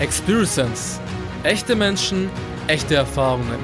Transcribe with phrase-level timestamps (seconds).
[0.00, 1.00] Experience.
[1.42, 2.30] Echte Menschen,
[2.68, 3.58] echte Erfahrungen.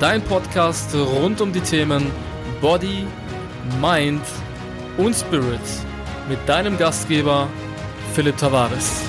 [0.00, 2.10] Dein Podcast rund um die Themen
[2.62, 3.06] Body,
[3.80, 4.22] Mind
[4.96, 5.60] und Spirit.
[6.30, 7.48] Mit deinem Gastgeber
[8.14, 9.02] Philipp Tavares.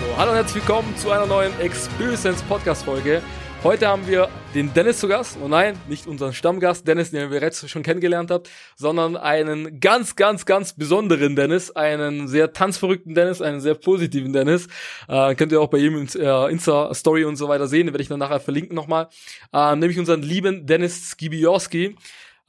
[0.00, 3.22] So, hallo und herzlich willkommen zu einer neuen Experience Podcast Folge.
[3.62, 5.36] Heute haben wir den Dennis zu Gast.
[5.36, 10.16] Und nein, nicht unseren Stammgast, Dennis, den ihr jetzt schon kennengelernt habt, sondern einen ganz,
[10.16, 14.66] ganz, ganz besonderen Dennis, einen sehr tanzverrückten Dennis, einen sehr positiven Dennis.
[15.08, 18.02] Äh, könnt ihr auch bei ihm in äh, Insta-Story und so weiter sehen, den werde
[18.02, 19.08] ich dann nachher verlinken nochmal.
[19.52, 21.96] Äh, nämlich unseren lieben Dennis Skibiorski.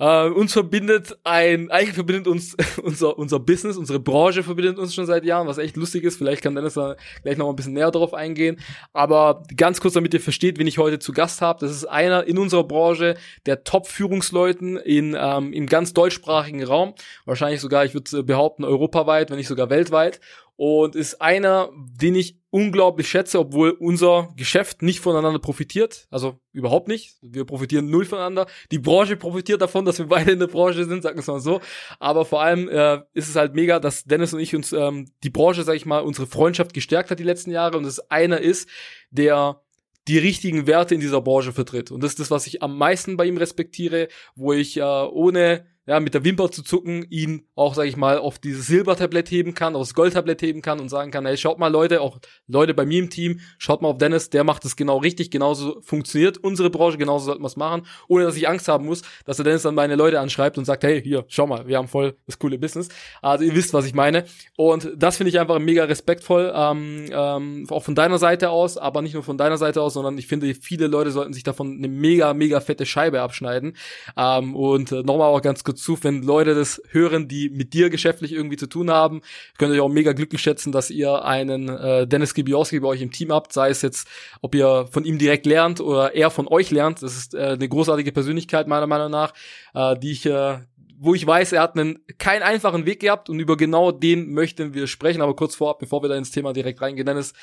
[0.02, 5.06] Äh, uns verbindet ein, eigentlich verbindet uns unser, unser Business, unsere Branche verbindet uns schon
[5.06, 6.18] seit Jahren, was echt lustig ist.
[6.18, 8.60] Vielleicht kann Dennis da gleich noch ein bisschen näher drauf eingehen.
[8.94, 11.60] Aber ganz kurz, damit ihr versteht, wen ich heute zu Gast habe.
[11.60, 16.96] Das ist einer in unserer Branche der Top-Führungsleuten in, ähm, im ganz deutschsprachigen Raum.
[17.26, 20.20] Wahrscheinlich sogar, ich würde behaupten, europaweit, wenn nicht sogar weltweit
[20.56, 26.88] und ist einer, den ich unglaublich schätze, obwohl unser Geschäft nicht voneinander profitiert, also überhaupt
[26.88, 27.16] nicht.
[27.22, 28.46] Wir profitieren null voneinander.
[28.72, 31.40] Die Branche profitiert davon, dass wir beide in der Branche sind, sagen wir es mal
[31.40, 31.62] so.
[32.00, 35.30] Aber vor allem äh, ist es halt mega, dass Dennis und ich uns ähm, die
[35.30, 38.68] Branche, sag ich mal, unsere Freundschaft gestärkt hat die letzten Jahre und es einer ist,
[39.10, 39.62] der
[40.08, 41.92] die richtigen Werte in dieser Branche vertritt.
[41.92, 45.66] Und das ist das, was ich am meisten bei ihm respektiere, wo ich äh, ohne
[45.92, 49.54] ja, mit der Wimper zu zucken, ihn auch, sag ich mal, auf dieses Silbertablett heben
[49.54, 52.86] kann, aufs Goldtablett heben kann und sagen kann, hey, schaut mal Leute, auch Leute bei
[52.86, 56.70] mir im Team, schaut mal auf Dennis, der macht es genau richtig, genauso funktioniert unsere
[56.70, 59.64] Branche, genauso sollten wir es machen, ohne dass ich Angst haben muss, dass der Dennis
[59.64, 62.58] dann meine Leute anschreibt und sagt, hey, hier, schau mal, wir haben voll das coole
[62.58, 62.88] Business.
[63.22, 64.24] Also ihr wisst, was ich meine.
[64.56, 69.02] Und das finde ich einfach mega respektvoll, ähm, ähm, auch von deiner Seite aus, aber
[69.02, 71.90] nicht nur von deiner Seite aus, sondern ich finde, viele Leute sollten sich davon eine
[71.90, 73.76] mega, mega fette Scheibe abschneiden.
[74.16, 77.90] Ähm, und äh, nochmal auch ganz kurz zu, wenn Leute das hören, die mit dir
[77.90, 79.22] geschäftlich irgendwie zu tun haben.
[79.58, 83.12] Könnt ihr auch mega glücklich schätzen, dass ihr einen äh, Dennis Gibiorski bei euch im
[83.12, 84.08] Team habt, sei es jetzt,
[84.42, 87.02] ob ihr von ihm direkt lernt oder er von euch lernt.
[87.02, 89.34] Das ist äh, eine großartige Persönlichkeit meiner Meinung nach,
[89.74, 90.60] äh, die ich äh,
[91.04, 94.76] wo ich weiß, er hat einen keinen einfachen Weg gehabt und über genau den möchten
[94.76, 95.24] wir sprechen.
[95.24, 97.34] Aber kurz vorab, bevor wir da ins Thema direkt reingehen, Dennis,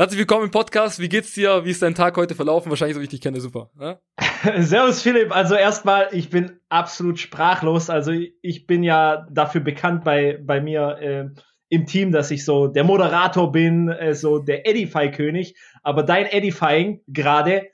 [0.00, 1.00] Herzlich willkommen im Podcast.
[1.00, 1.64] Wie geht's dir?
[1.64, 2.70] Wie ist dein Tag heute verlaufen?
[2.70, 3.72] Wahrscheinlich so wie ich dich kenne, super.
[3.74, 3.98] Ne?
[4.58, 5.34] Servus Philipp.
[5.34, 7.90] Also erstmal, ich bin absolut sprachlos.
[7.90, 12.68] Also ich bin ja dafür bekannt bei, bei mir äh, im Team, dass ich so
[12.68, 15.56] der Moderator bin, äh, so der Edify-König.
[15.82, 17.66] Aber dein Edifying gerade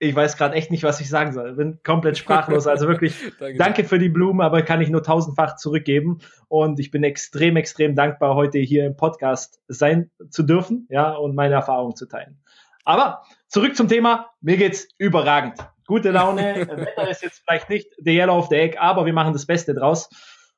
[0.00, 1.54] ich weiß gerade echt nicht, was ich sagen soll.
[1.54, 2.66] Bin komplett sprachlos.
[2.66, 6.18] Also wirklich, danke, danke für die Blumen, aber kann ich nur tausendfach zurückgeben.
[6.48, 11.34] Und ich bin extrem, extrem dankbar, heute hier im Podcast sein zu dürfen, ja, und
[11.34, 12.38] meine Erfahrungen zu teilen.
[12.84, 14.30] Aber zurück zum Thema.
[14.40, 15.58] Mir geht's überragend.
[15.86, 16.54] Gute Laune.
[16.68, 19.74] Wetter ist jetzt vielleicht nicht der Yellow of the Egg, aber wir machen das Beste
[19.74, 20.08] draus.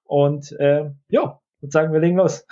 [0.04, 2.46] Und äh, ja, würde sagen, wir legen los.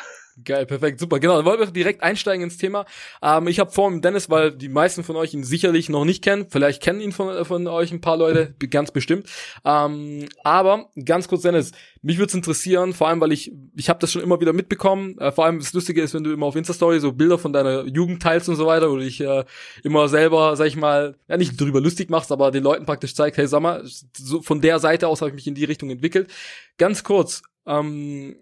[0.45, 1.19] Geil, perfekt, super.
[1.19, 2.85] Genau, dann wollen wir direkt einsteigen ins Thema.
[3.23, 6.23] Ähm, ich habe vor mit Dennis, weil die meisten von euch ihn sicherlich noch nicht
[6.23, 6.47] kennen.
[6.49, 9.29] Vielleicht kennen ihn von, von euch ein paar Leute, ganz bestimmt.
[9.65, 11.73] Ähm, aber ganz kurz, Dennis,
[12.03, 15.19] mich würde es interessieren, vor allem, weil ich, ich habe das schon immer wieder mitbekommen.
[15.19, 17.85] Äh, vor allem das Lustige ist, wenn du immer auf Insta-Story so Bilder von deiner
[17.87, 19.45] Jugend teilst und so weiter, oder ich äh,
[19.83, 23.39] immer selber, sag ich mal, ja nicht drüber lustig machst, aber den Leuten praktisch zeigt,
[23.39, 23.83] hey, sag mal,
[24.17, 26.31] so von der Seite aus habe ich mich in die Richtung entwickelt.
[26.77, 28.37] Ganz kurz, ähm,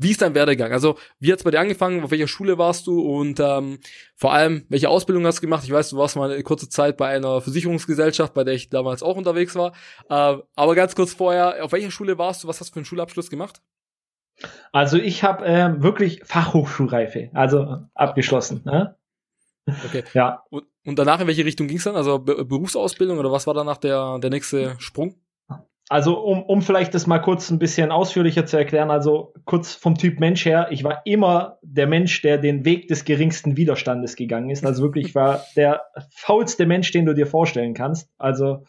[0.00, 0.72] wie ist dein Werdegang?
[0.72, 2.04] Also, wie hat's bei dir angefangen?
[2.04, 3.00] Auf welcher Schule warst du?
[3.00, 3.78] Und ähm,
[4.14, 5.64] vor allem, welche Ausbildung hast du gemacht?
[5.64, 9.02] Ich weiß, du warst mal eine kurze Zeit bei einer Versicherungsgesellschaft, bei der ich damals
[9.02, 9.72] auch unterwegs war.
[10.08, 12.48] Äh, aber ganz kurz vorher, auf welcher Schule warst du?
[12.48, 13.60] Was hast du für einen Schulabschluss gemacht?
[14.70, 18.62] Also ich habe äh, wirklich Fachhochschulreife, also abgeschlossen.
[18.64, 18.96] Ne?
[19.84, 20.04] Okay.
[20.14, 20.44] Ja.
[20.50, 21.96] Und, und danach in welche Richtung ging's dann?
[21.96, 25.16] Also Be Berufsausbildung oder was war danach der, der nächste Sprung?
[25.90, 29.96] Also um, um vielleicht das mal kurz ein bisschen ausführlicher zu erklären, also kurz vom
[29.96, 34.50] Typ Mensch her, ich war immer der Mensch, der den Weg des geringsten Widerstandes gegangen
[34.50, 34.66] ist.
[34.66, 38.10] Also wirklich war der faulste Mensch, den du dir vorstellen kannst.
[38.18, 38.64] Also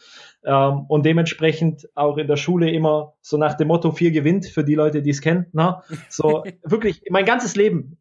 [0.45, 4.63] ähm, und dementsprechend auch in der Schule immer so nach dem Motto vier gewinnt für
[4.63, 5.47] die Leute, die es kennen.
[5.51, 5.81] Ne?
[6.07, 7.97] So wirklich mein ganzes Leben,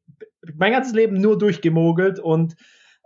[0.55, 2.55] mein ganzes Leben nur durchgemogelt und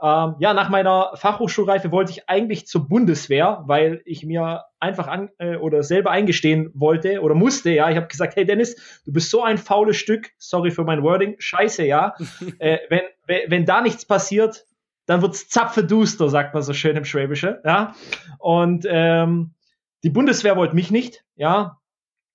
[0.02, 5.30] ähm, ja, nach meiner Fachhochschulreife wollte ich eigentlich zur Bundeswehr, weil ich mir einfach an
[5.38, 7.88] äh, oder selber eingestehen wollte oder musste, ja.
[7.88, 11.36] Ich habe gesagt, hey Dennis, du bist so ein faules Stück, sorry für mein Wording,
[11.38, 12.14] scheiße, ja.
[12.58, 13.02] äh, wenn,
[13.46, 14.66] wenn da nichts passiert,
[15.06, 17.94] dann wird's zapfeduster, sagt man so schön im Schwäbische, ja.
[18.38, 19.54] Und ähm,
[20.02, 21.78] die Bundeswehr wollte mich nicht, ja.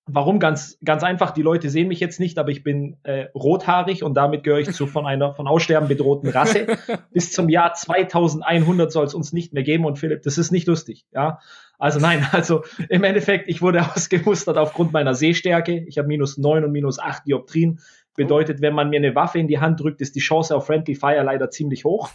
[0.10, 0.40] Warum?
[0.40, 1.32] Ganz, ganz einfach.
[1.32, 4.72] Die Leute sehen mich jetzt nicht, aber ich bin äh, rothaarig und damit gehöre ich
[4.72, 6.68] zu von einer von Aussterben bedrohten Rasse.
[7.12, 9.86] Bis zum Jahr 2100 soll es uns nicht mehr geben.
[9.86, 11.06] Und Philipp, das ist nicht lustig.
[11.14, 11.40] Ja,
[11.78, 12.26] also nein.
[12.32, 15.84] Also im Endeffekt, ich wurde ausgemustert aufgrund meiner Sehstärke.
[15.88, 17.80] Ich habe minus neun und minus acht Dioptrien.
[18.16, 20.96] Bedeutet, wenn man mir eine Waffe in die Hand drückt, ist die Chance auf Friendly
[20.96, 22.10] Fire leider ziemlich hoch.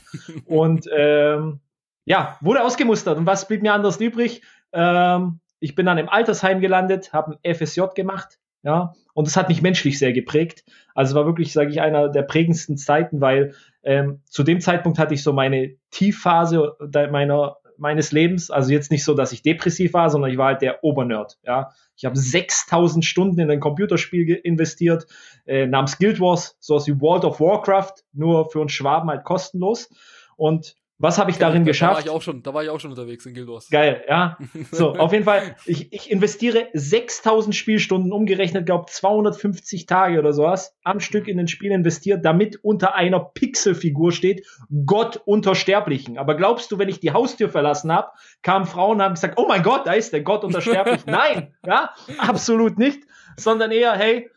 [0.47, 1.61] Und ähm,
[2.07, 3.19] ja, wurde ausgemustert.
[3.19, 4.43] Und was blieb mir anders übrig?
[4.73, 9.49] Ähm, ich bin dann im Altersheim gelandet, habe ein FSJ gemacht, ja, und das hat
[9.49, 10.65] mich menschlich sehr geprägt.
[10.95, 15.15] Also war wirklich, sage ich, einer der prägendsten Zeiten, weil ähm, zu dem Zeitpunkt hatte
[15.15, 16.77] ich so meine Tiefphase
[17.11, 18.51] meiner meines Lebens.
[18.51, 21.39] Also jetzt nicht so, dass ich depressiv war, sondern ich war halt der Obernerd.
[21.43, 25.07] Ja, ich habe 6000 Stunden in ein Computerspiel investiert
[25.47, 29.91] äh, namens Guild Wars, sowas wie World of Warcraft, nur für uns Schwaben halt kostenlos.
[30.37, 31.91] Und was habe ich okay, darin da, geschafft?
[31.91, 33.69] Da war ich auch schon, da war ich auch schon unterwegs in Guild Wars.
[33.71, 34.39] Geil, ja.
[34.71, 40.77] So, auf jeden Fall, ich, ich investiere 6000 Spielstunden, umgerechnet, glaube 250 Tage oder sowas,
[40.85, 44.47] am Stück in den Spiel investiert, damit unter einer Pixelfigur steht,
[44.87, 46.19] Gott unter Sterblichen.
[46.19, 48.13] Aber glaubst du, wenn ich die Haustür verlassen habe,
[48.43, 51.03] kamen Frauen und haben gesagt, oh mein Gott, da ist der Gott unter Sterblichen.
[51.07, 53.03] Nein, ja, absolut nicht,
[53.37, 54.31] sondern eher, hey,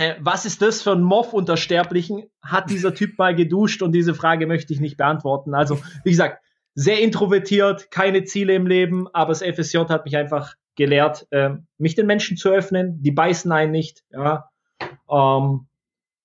[0.00, 2.24] äh, was ist das für ein Moff unter Sterblichen?
[2.42, 3.82] Hat dieser Typ mal geduscht?
[3.82, 5.54] Und diese Frage möchte ich nicht beantworten.
[5.54, 6.42] Also, wie gesagt,
[6.74, 11.96] sehr introvertiert, keine Ziele im Leben, aber das FSJ hat mich einfach gelehrt, äh, mich
[11.96, 13.02] den Menschen zu öffnen.
[13.02, 14.48] Die beißen einen nicht, ja.
[15.10, 15.66] Ähm,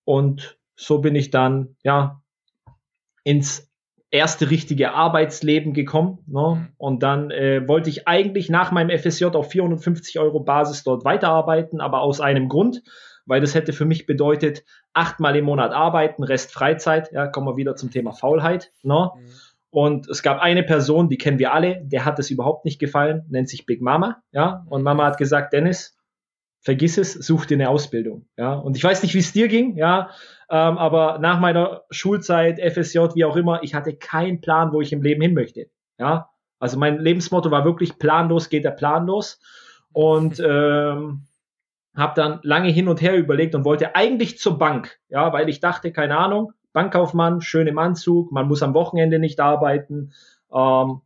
[0.05, 2.21] und so bin ich dann, ja,
[3.25, 3.69] ins
[4.09, 6.19] erste richtige Arbeitsleben gekommen.
[6.27, 6.55] Ne?
[6.55, 6.67] Mhm.
[6.77, 11.81] Und dann äh, wollte ich eigentlich nach meinem FSJ auf 450 Euro Basis dort weiterarbeiten,
[11.81, 12.81] aber aus einem Grund
[13.25, 14.63] weil das hätte für mich bedeutet,
[14.93, 19.11] achtmal im Monat arbeiten, Rest Freizeit, ja, kommen wir wieder zum Thema Faulheit, ne?
[19.15, 19.25] Mhm.
[19.71, 23.25] Und es gab eine Person, die kennen wir alle, der hat es überhaupt nicht gefallen,
[23.29, 25.97] nennt sich Big Mama, ja, und Mama hat gesagt, Dennis,
[26.61, 28.53] vergiss es, such dir eine Ausbildung, ja.
[28.53, 30.09] Und ich weiß nicht, wie es dir ging, ja,
[30.49, 34.93] ähm, aber nach meiner Schulzeit, FSJ, wie auch immer, ich hatte keinen Plan, wo ich
[34.93, 35.67] im Leben hin möchte,
[35.97, 36.29] ja.
[36.59, 39.39] Also mein Lebensmotto war wirklich planlos geht der Plan los.
[39.91, 41.23] Und ähm,
[41.95, 45.59] habe dann lange hin und her überlegt und wollte eigentlich zur Bank, ja, weil ich
[45.59, 50.11] dachte, keine Ahnung, Bankkaufmann, schön im Anzug, man muss am Wochenende nicht arbeiten.
[50.53, 51.01] Ähm,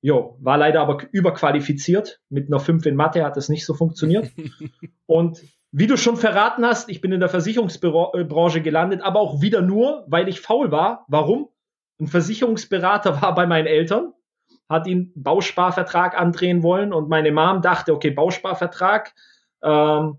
[0.00, 2.20] jo, war leider aber überqualifiziert.
[2.28, 4.32] Mit einer 5 in Mathe hat das nicht so funktioniert.
[5.06, 5.40] und
[5.70, 10.04] wie du schon verraten hast, ich bin in der Versicherungsbranche gelandet, aber auch wieder nur,
[10.08, 11.06] weil ich faul war.
[11.08, 11.48] Warum?
[12.00, 14.12] Ein Versicherungsberater war bei meinen Eltern,
[14.68, 19.14] hat ihn Bausparvertrag andrehen wollen und meine Mom dachte, okay, Bausparvertrag,
[19.62, 20.18] ähm,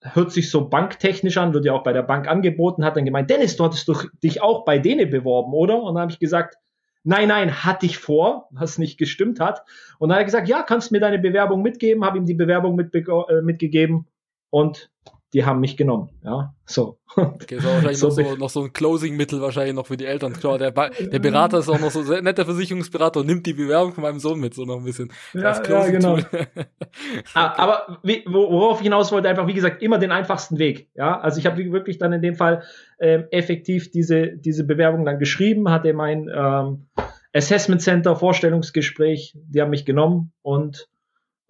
[0.00, 3.30] hört sich so banktechnisch an, wird ja auch bei der Bank angeboten, hat dann gemeint,
[3.30, 5.82] Dennis, du hattest doch dich auch bei denen beworben, oder?
[5.82, 6.56] Und dann habe ich gesagt,
[7.04, 9.62] nein, nein, hatte ich vor, was nicht gestimmt hat.
[9.98, 12.34] Und dann hat er gesagt, ja, kannst du mir deine Bewerbung mitgeben, habe ihm die
[12.34, 14.06] Bewerbung mitbe äh, mitgegeben
[14.50, 14.90] und
[15.34, 16.98] die haben mich genommen, ja, so.
[17.16, 20.32] Okay, war wahrscheinlich so noch, so, noch so ein Closing-Mittel wahrscheinlich noch für die Eltern.
[20.32, 23.92] Klar, der, der Berater ist auch noch so ein netter Versicherungsberater und nimmt die Bewerbung
[23.92, 25.12] von meinem Sohn mit, so noch ein bisschen.
[25.34, 26.14] Ja, ja genau.
[26.14, 26.46] okay.
[27.34, 31.18] Aber wie, worauf ich hinaus wollte, einfach, wie gesagt, immer den einfachsten Weg, ja.
[31.20, 32.62] Also ich habe wirklich dann in dem Fall
[32.98, 36.86] ähm, effektiv diese, diese Bewerbung dann geschrieben, hatte mein ähm,
[37.34, 40.88] Assessment Center Vorstellungsgespräch, die haben mich genommen und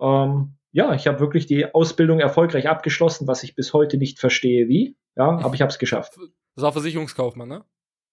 [0.01, 4.69] ähm, ja, ich habe wirklich die Ausbildung erfolgreich abgeschlossen, was ich bis heute nicht verstehe,
[4.69, 4.97] wie.
[5.17, 6.19] Ja, aber ich habe es geschafft.
[6.55, 7.65] Das war Versicherungskaufmann, ne?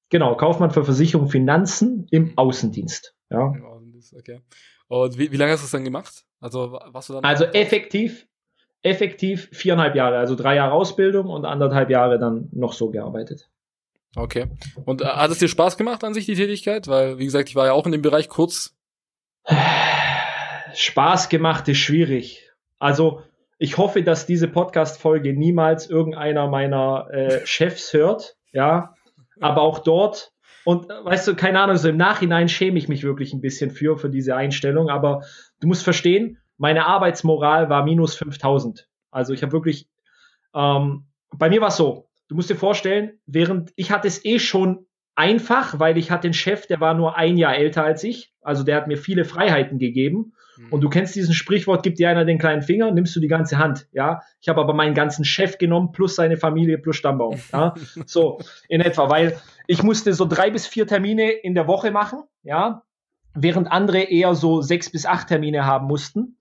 [0.09, 3.15] Genau, Kaufmann für Versicherung Finanzen im Außendienst.
[3.29, 3.53] Ja.
[3.55, 4.41] Im Außendienst, okay.
[4.87, 6.25] Und wie, wie lange hast du es dann gemacht?
[6.39, 7.23] Also warst du dann?
[7.23, 8.27] Also effektiv,
[8.83, 13.49] effektiv viereinhalb Jahre, also drei Jahre Ausbildung und anderthalb Jahre dann noch so gearbeitet.
[14.15, 14.47] Okay.
[14.85, 16.87] Und äh, hat es dir Spaß gemacht an sich die Tätigkeit?
[16.87, 18.75] Weil, wie gesagt, ich war ja auch in dem Bereich kurz.
[20.73, 22.44] Spaß gemacht ist schwierig.
[22.79, 23.21] Also
[23.57, 28.93] ich hoffe, dass diese Podcast-Folge niemals irgendeiner meiner äh, Chefs hört, ja.
[29.41, 30.31] Aber auch dort,
[30.65, 33.97] und weißt du, keine Ahnung, so im Nachhinein schäme ich mich wirklich ein bisschen für,
[33.97, 34.89] für diese Einstellung.
[34.89, 35.21] Aber
[35.59, 38.87] du musst verstehen, meine Arbeitsmoral war minus 5000.
[39.11, 39.87] Also ich habe wirklich,
[40.53, 44.39] ähm, bei mir war es so, du musst dir vorstellen, während ich hatte es eh
[44.39, 48.33] schon einfach, weil ich hatte einen Chef, der war nur ein Jahr älter als ich.
[48.41, 50.33] Also der hat mir viele Freiheiten gegeben.
[50.69, 53.57] Und du kennst diesen Sprichwort, gibt dir einer den kleinen Finger, nimmst du die ganze
[53.57, 53.87] Hand.
[53.91, 57.39] Ja, ich habe aber meinen ganzen Chef genommen, plus seine Familie, plus Stammbaum.
[57.51, 57.73] Ja,
[58.05, 62.23] so in etwa, weil ich musste so drei bis vier Termine in der Woche machen.
[62.43, 62.83] Ja,
[63.33, 66.37] während andere eher so sechs bis acht Termine haben mussten.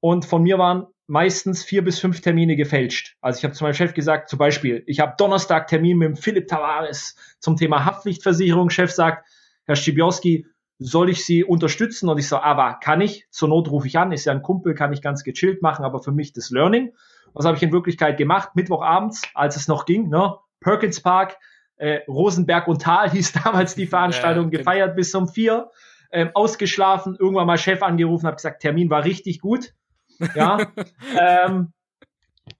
[0.00, 3.16] Und von mir waren meistens vier bis fünf Termine gefälscht.
[3.20, 6.48] Also ich habe zu meinem Chef gesagt, zum Beispiel, ich habe Donnerstag Termin mit Philipp
[6.48, 8.70] Tavares zum Thema Haftpflichtversicherung.
[8.70, 9.26] Chef sagt,
[9.64, 10.46] Herr Schibiowski,
[10.78, 12.08] soll ich sie unterstützen?
[12.08, 13.26] Und ich so, aber kann ich.
[13.30, 16.00] Zur Not rufe ich an, ist ja ein Kumpel, kann ich ganz gechillt machen, aber
[16.00, 16.92] für mich das Learning.
[17.34, 18.50] Was habe ich in Wirklichkeit gemacht?
[18.54, 20.34] Mittwochabends, als es noch ging, ne?
[20.60, 21.36] Perkins Park,
[21.76, 25.70] äh, Rosenberg und Tal hieß damals die Veranstaltung, ja, gefeiert bis um vier,
[26.10, 29.74] ähm, ausgeschlafen, irgendwann mal Chef angerufen, habe gesagt, Termin war richtig gut.
[30.34, 30.58] Ja.
[31.18, 31.72] ähm,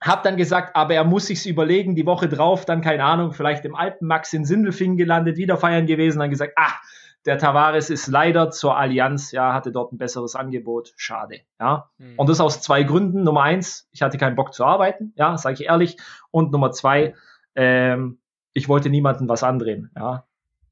[0.00, 3.64] hab dann gesagt, aber er muss sich's überlegen, die Woche drauf, dann keine Ahnung, vielleicht
[3.64, 6.74] im Alpenmax in Sindelfingen gelandet, wieder feiern gewesen, dann gesagt, ah,
[7.26, 11.90] der Tavares ist leider zur Allianz, ja, hatte dort ein besseres Angebot, schade, ja.
[11.98, 12.14] Mhm.
[12.16, 13.22] Und das aus zwei Gründen.
[13.22, 15.96] Nummer eins, ich hatte keinen Bock zu arbeiten, ja, sage ich ehrlich.
[16.30, 17.14] Und Nummer zwei,
[17.54, 18.18] ähm,
[18.52, 20.26] ich wollte niemanden was andrehen, ja.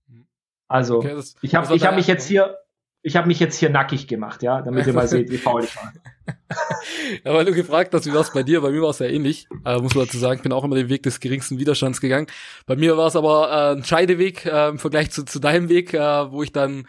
[0.09, 0.27] Mhm.
[0.69, 2.57] Also, okay, das, ich habe ich hab mich jetzt hier,
[3.07, 5.77] ich habe mich jetzt hier nackig gemacht, ja, damit ihr mal seht, wie faul ich
[5.77, 5.93] war.
[7.25, 8.63] ja, weil du gefragt hast, wie war es bei dir?
[8.63, 10.39] Bei mir war es ja ähnlich, äh, muss man dazu sagen.
[10.39, 12.27] Ich bin auch immer den Weg des geringsten Widerstands gegangen.
[12.67, 15.95] Bei mir war es aber äh, ein Scheideweg äh, im Vergleich zu, zu deinem Weg,
[15.95, 16.89] äh, wo ich dann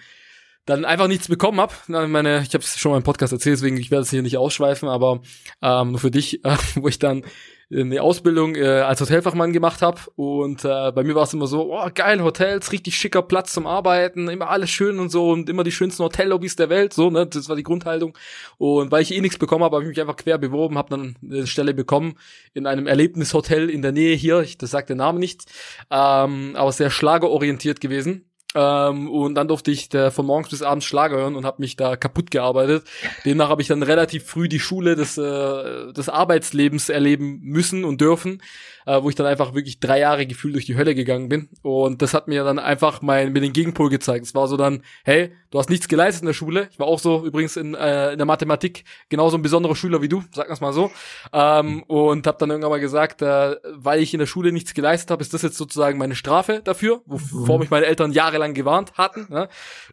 [0.66, 1.74] dann einfach nichts bekommen habe.
[2.08, 4.38] Meine, ich habe es schon mal im Podcast erzählt, deswegen ich werde es hier nicht
[4.38, 5.22] ausschweifen, aber
[5.62, 7.26] ähm, nur für dich, äh, wo ich dann
[7.70, 11.74] eine Ausbildung äh, als Hotelfachmann gemacht habe und äh, bei mir war es immer so,
[11.74, 15.66] oh geil, Hotels, richtig schicker Platz zum Arbeiten, immer alles schön und so und immer
[15.66, 18.18] die schönsten Hotellobbys der Welt, so, ne, das war die Grundhaltung.
[18.58, 21.18] Und weil ich eh nichts bekommen habe, habe ich mich einfach quer beworben, habe dann
[21.22, 22.16] eine Stelle bekommen
[22.54, 25.46] in einem Erlebnishotel in der Nähe hier, ich, das sagt der Name nicht,
[25.92, 30.86] ähm, aber sehr schlagerorientiert gewesen ähm, und dann durfte ich der von morgens bis abends
[30.86, 32.86] Schlager hören und habe mich da kaputt gearbeitet.
[33.26, 38.02] Demnach habe ich dann relativ früh die Schule des, äh, des Arbeitslebens erleben müssen und
[38.02, 38.42] dürfen
[38.88, 41.50] äh, wo ich dann einfach wirklich drei Jahre gefühlt durch die Hölle gegangen bin.
[41.62, 44.26] Und das hat mir dann einfach mein, mir den Gegenpol gezeigt.
[44.26, 46.70] Es war so dann, hey, du hast nichts geleistet in der Schule.
[46.72, 50.08] Ich war auch so übrigens in, äh, in der Mathematik genauso ein besonderer Schüler wie
[50.08, 50.90] du, sag das mal so.
[51.34, 55.12] Ähm, und habe dann irgendwann mal gesagt, äh, weil ich in der Schule nichts geleistet
[55.12, 59.28] habe, ist das jetzt sozusagen meine Strafe dafür, wovor mich meine Eltern jahrelang gewarnt hatten.
[59.30, 59.50] Ne?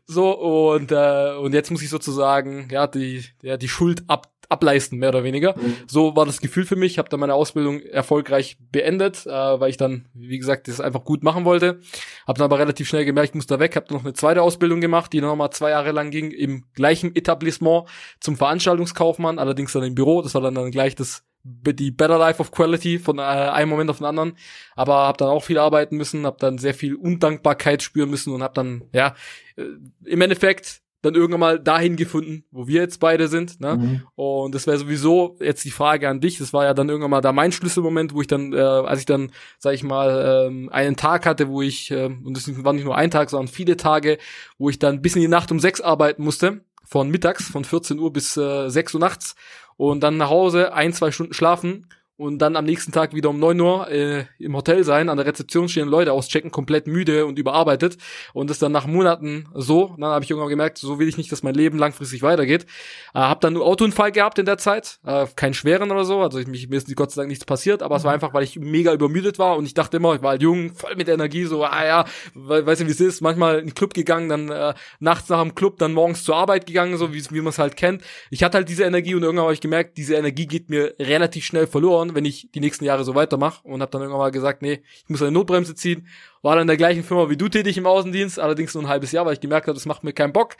[0.07, 4.99] So, und, äh, und jetzt muss ich sozusagen ja die, ja, die Schuld ab ableisten,
[4.99, 5.57] mehr oder weniger.
[5.57, 5.77] Mhm.
[5.87, 6.93] So war das Gefühl für mich.
[6.93, 11.03] Ich habe dann meine Ausbildung erfolgreich beendet, äh, weil ich dann, wie gesagt, das einfach
[11.03, 11.81] gut machen wollte.
[12.27, 13.75] Habe dann aber relativ schnell gemerkt, ich muss da weg.
[13.75, 17.89] Habe noch eine zweite Ausbildung gemacht, die nochmal zwei Jahre lang ging, im gleichen Etablissement
[18.21, 20.21] zum Veranstaltungskaufmann, allerdings dann im Büro.
[20.21, 23.91] Das war dann, dann gleich das die Better Life of Quality von äh, einem Moment
[23.91, 24.37] auf den anderen,
[24.75, 28.43] aber habe dann auch viel arbeiten müssen, habe dann sehr viel Undankbarkeit spüren müssen und
[28.43, 29.15] habe dann ja
[29.57, 29.65] äh,
[30.05, 33.61] im Endeffekt dann irgendwann mal dahin gefunden, wo wir jetzt beide sind.
[33.61, 33.77] Ne?
[33.77, 34.03] Mhm.
[34.15, 36.39] Und das wäre sowieso jetzt die Frage an dich.
[36.39, 39.07] Das war ja dann irgendwann mal da mein Schlüsselmoment, wo ich dann, äh, als ich
[39.07, 42.85] dann, sag ich mal, ähm, einen Tag hatte, wo ich, äh, und das war nicht
[42.85, 44.19] nur ein Tag, sondern viele Tage,
[44.57, 47.99] wo ich dann bis in die Nacht um sechs arbeiten musste, von mittags, von 14
[47.99, 49.35] Uhr bis äh, 6 Uhr nachts
[49.77, 53.41] und dann nach Hause ein, zwei Stunden schlafen und dann am nächsten Tag wieder um
[53.41, 57.39] neun Uhr äh, im Hotel sein, an der Rezeption stehen Leute auschecken, komplett müde und
[57.39, 57.97] überarbeitet
[58.33, 61.33] und das dann nach Monaten so, dann habe ich irgendwann gemerkt, so will ich nicht,
[61.33, 62.67] dass mein Leben langfristig weitergeht.
[63.15, 66.39] Äh, habe dann einen Autounfall gehabt in der Zeit, äh, keinen schweren oder so, also
[66.39, 67.99] ich, mich, mir ist Gott sei Dank nichts passiert, aber mhm.
[67.99, 68.15] es war mhm.
[68.15, 70.95] einfach, weil ich mega übermüdet war und ich dachte immer, ich war halt jung, voll
[70.95, 72.05] mit Energie, so, ah ja,
[72.35, 75.43] we weißt du, wie es ist, manchmal in den Club gegangen, dann äh, nachts nach
[75.43, 78.03] dem Club, dann morgens zur Arbeit gegangen, so wie, wie man es halt kennt.
[78.31, 81.45] Ich hatte halt diese Energie und irgendwann habe ich gemerkt, diese Energie geht mir relativ
[81.45, 84.31] schnell verloren verloren, wenn ich die nächsten Jahre so weitermache und habe dann irgendwann mal
[84.31, 86.09] gesagt, nee, ich muss eine Notbremse ziehen.
[86.43, 89.13] War dann in der gleichen Firma wie du tätig im Außendienst, allerdings nur ein halbes
[89.13, 90.57] Jahr, weil ich gemerkt habe, das macht mir keinen Bock.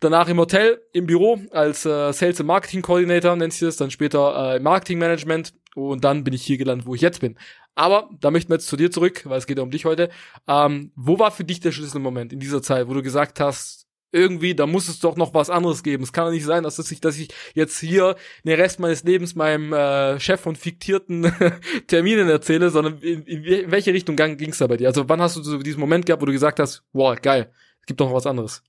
[0.00, 3.90] Danach im Hotel, im Büro als äh, Sales and Marketing Coordinator nennt sich das, dann
[3.90, 7.36] später äh, Marketing Management und dann bin ich hier gelandet, wo ich jetzt bin.
[7.74, 10.08] Aber da möchten wir jetzt zu dir zurück, weil es geht ja um dich heute.
[10.48, 14.54] Ähm, wo war für dich der Schlüsselmoment in dieser Zeit, wo du gesagt hast, irgendwie,
[14.54, 16.02] da muss es doch noch was anderes geben.
[16.02, 19.04] Es kann doch nicht sein, dass, es sich, dass ich jetzt hier den Rest meines
[19.04, 21.32] Lebens meinem äh, Chef von fiktierten
[21.86, 24.88] Terminen erzähle, sondern in, in welche Richtung ging es da bei dir?
[24.88, 27.50] Also wann hast du so diesen Moment gehabt, wo du gesagt hast, wow, geil,
[27.80, 28.62] es gibt doch noch was anderes?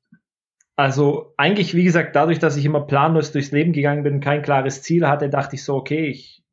[0.75, 4.81] Also eigentlich, wie gesagt, dadurch, dass ich immer planlos durchs Leben gegangen bin, kein klares
[4.81, 6.43] Ziel hatte, dachte ich so, okay, ich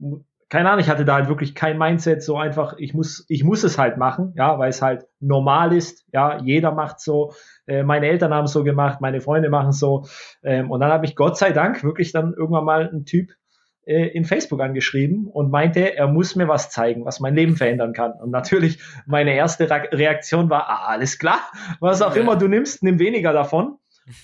[0.48, 3.64] keine Ahnung, ich hatte da halt wirklich kein Mindset, so einfach, ich muss, ich muss
[3.64, 7.34] es halt machen, ja, weil es halt normal ist, ja, jeder macht so,
[7.68, 10.06] äh, meine Eltern haben es so gemacht, meine Freunde machen es so,
[10.42, 13.30] ähm, und dann habe ich Gott sei Dank wirklich dann irgendwann mal einen Typ
[13.84, 17.92] äh, in Facebook angeschrieben und meinte, er muss mir was zeigen, was mein Leben verändern
[17.92, 18.12] kann.
[18.12, 21.40] Und natürlich meine erste Reaktion war, ah, alles klar,
[21.80, 22.22] was auch ja.
[22.22, 23.76] immer du nimmst, nimm weniger davon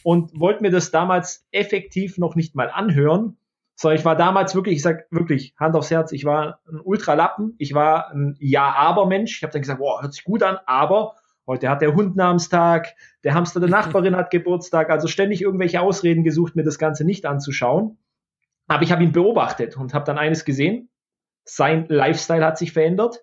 [0.02, 3.36] und wollte mir das damals effektiv noch nicht mal anhören
[3.76, 7.54] so, ich war damals wirklich, ich sag wirklich, Hand aufs Herz, ich war ein Ultralappen,
[7.58, 9.36] ich war ein Ja-Aber-Mensch.
[9.36, 12.94] Ich habe dann gesagt, boah, hört sich gut an, aber heute hat der Hund Namenstag,
[13.22, 17.26] der Hamster der Nachbarin hat Geburtstag, also ständig irgendwelche Ausreden gesucht, mir das Ganze nicht
[17.26, 17.98] anzuschauen.
[18.66, 20.88] Aber ich habe ihn beobachtet und habe dann eines gesehen,
[21.44, 23.22] sein Lifestyle hat sich verändert.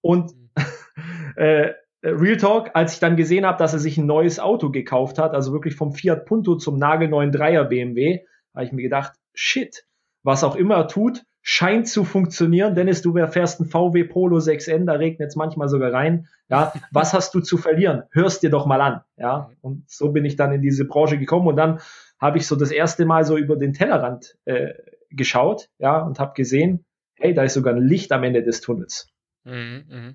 [0.00, 0.32] Und
[1.36, 1.72] äh,
[2.02, 5.34] Real Talk, als ich dann gesehen habe, dass er sich ein neues Auto gekauft hat,
[5.34, 9.84] also wirklich vom Fiat Punto zum nagelneuen Dreier BMW, habe ich mir gedacht, shit,
[10.22, 12.74] was auch immer er tut, scheint zu funktionieren.
[12.74, 16.28] Dennis, du fährst ein VW Polo 6N, da regnet es manchmal sogar rein.
[16.48, 18.04] Ja, was hast du zu verlieren?
[18.10, 19.00] Hörst dir doch mal an.
[19.16, 21.80] Ja, und so bin ich dann in diese Branche gekommen und dann
[22.18, 24.74] habe ich so das erste Mal so über den Tellerrand äh,
[25.10, 29.08] geschaut, ja, und habe gesehen, hey, da ist sogar ein Licht am Ende des Tunnels.
[29.44, 30.14] Mhm, mh.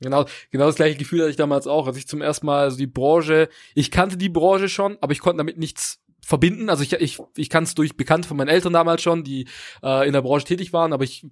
[0.00, 2.76] Genau, genau das gleiche Gefühl hatte ich damals auch, als ich zum ersten Mal also
[2.76, 6.70] die Branche, ich kannte die Branche schon, aber ich konnte damit nichts verbinden.
[6.70, 9.48] Also ich, ich, ich kann es durch Bekannte von meinen Eltern damals schon, die
[9.82, 11.26] äh, in der Branche tätig waren, aber ich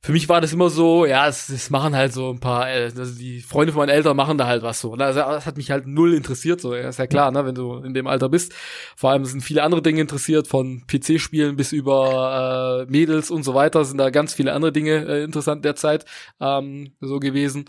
[0.00, 2.84] für mich war das immer so, ja, es, es machen halt so ein paar, äh,
[2.84, 4.94] also die Freunde von meinen Eltern machen da halt was so.
[4.94, 5.04] Ne?
[5.04, 7.78] Also das hat mich halt null interessiert, so, ja, ist ja klar, ne, wenn du
[7.78, 8.54] in dem Alter bist.
[8.96, 13.54] Vor allem sind viele andere Dinge interessiert, von PC-Spielen bis über äh, Mädels und so
[13.54, 16.04] weiter, sind da ganz viele andere Dinge äh, interessant derzeit
[16.40, 17.64] ähm, so gewesen.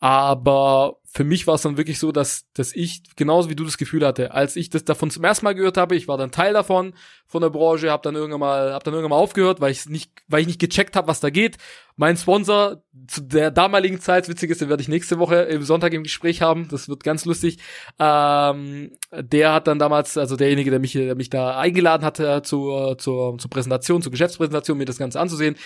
[0.00, 3.78] Aber für mich war es dann wirklich so, dass, dass ich, genauso wie du das
[3.78, 6.52] Gefühl hatte, als ich das davon zum ersten Mal gehört habe, ich war dann Teil
[6.52, 6.94] davon,
[7.26, 10.12] von der Branche, habe dann irgendwann mal, hab dann irgendwann mal aufgehört, weil ich nicht,
[10.28, 11.58] weil ich nicht gecheckt habe, was da geht.
[11.96, 15.92] Mein Sponsor zu der damaligen Zeit, witzig ist, den werde ich nächste Woche im Sonntag
[15.92, 17.58] im Gespräch haben, das wird ganz lustig.
[17.98, 22.98] Ähm, der hat dann damals, also derjenige, der mich, der mich da eingeladen hatte zur,
[22.98, 25.56] zur, zur Präsentation, zur Geschäftspräsentation, mir das Ganze anzusehen,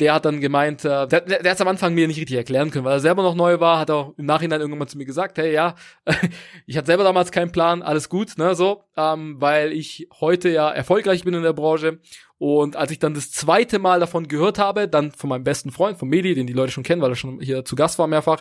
[0.00, 2.84] der hat dann gemeint, äh, der, der, hat am Anfang mir nicht richtig erklären können,
[2.84, 5.52] weil er selber noch neu war, hat auch im Nachhinein irgendwann zu mir gesagt, hey,
[5.52, 5.74] ja,
[6.66, 10.70] ich hatte selber damals keinen Plan, alles gut, ne, so, ähm, weil ich heute ja
[10.70, 11.98] erfolgreich bin in der Branche
[12.38, 15.98] und als ich dann das zweite Mal davon gehört habe, dann von meinem besten Freund,
[15.98, 18.40] von Medi, den die Leute schon kennen, weil er schon hier zu Gast war mehrfach,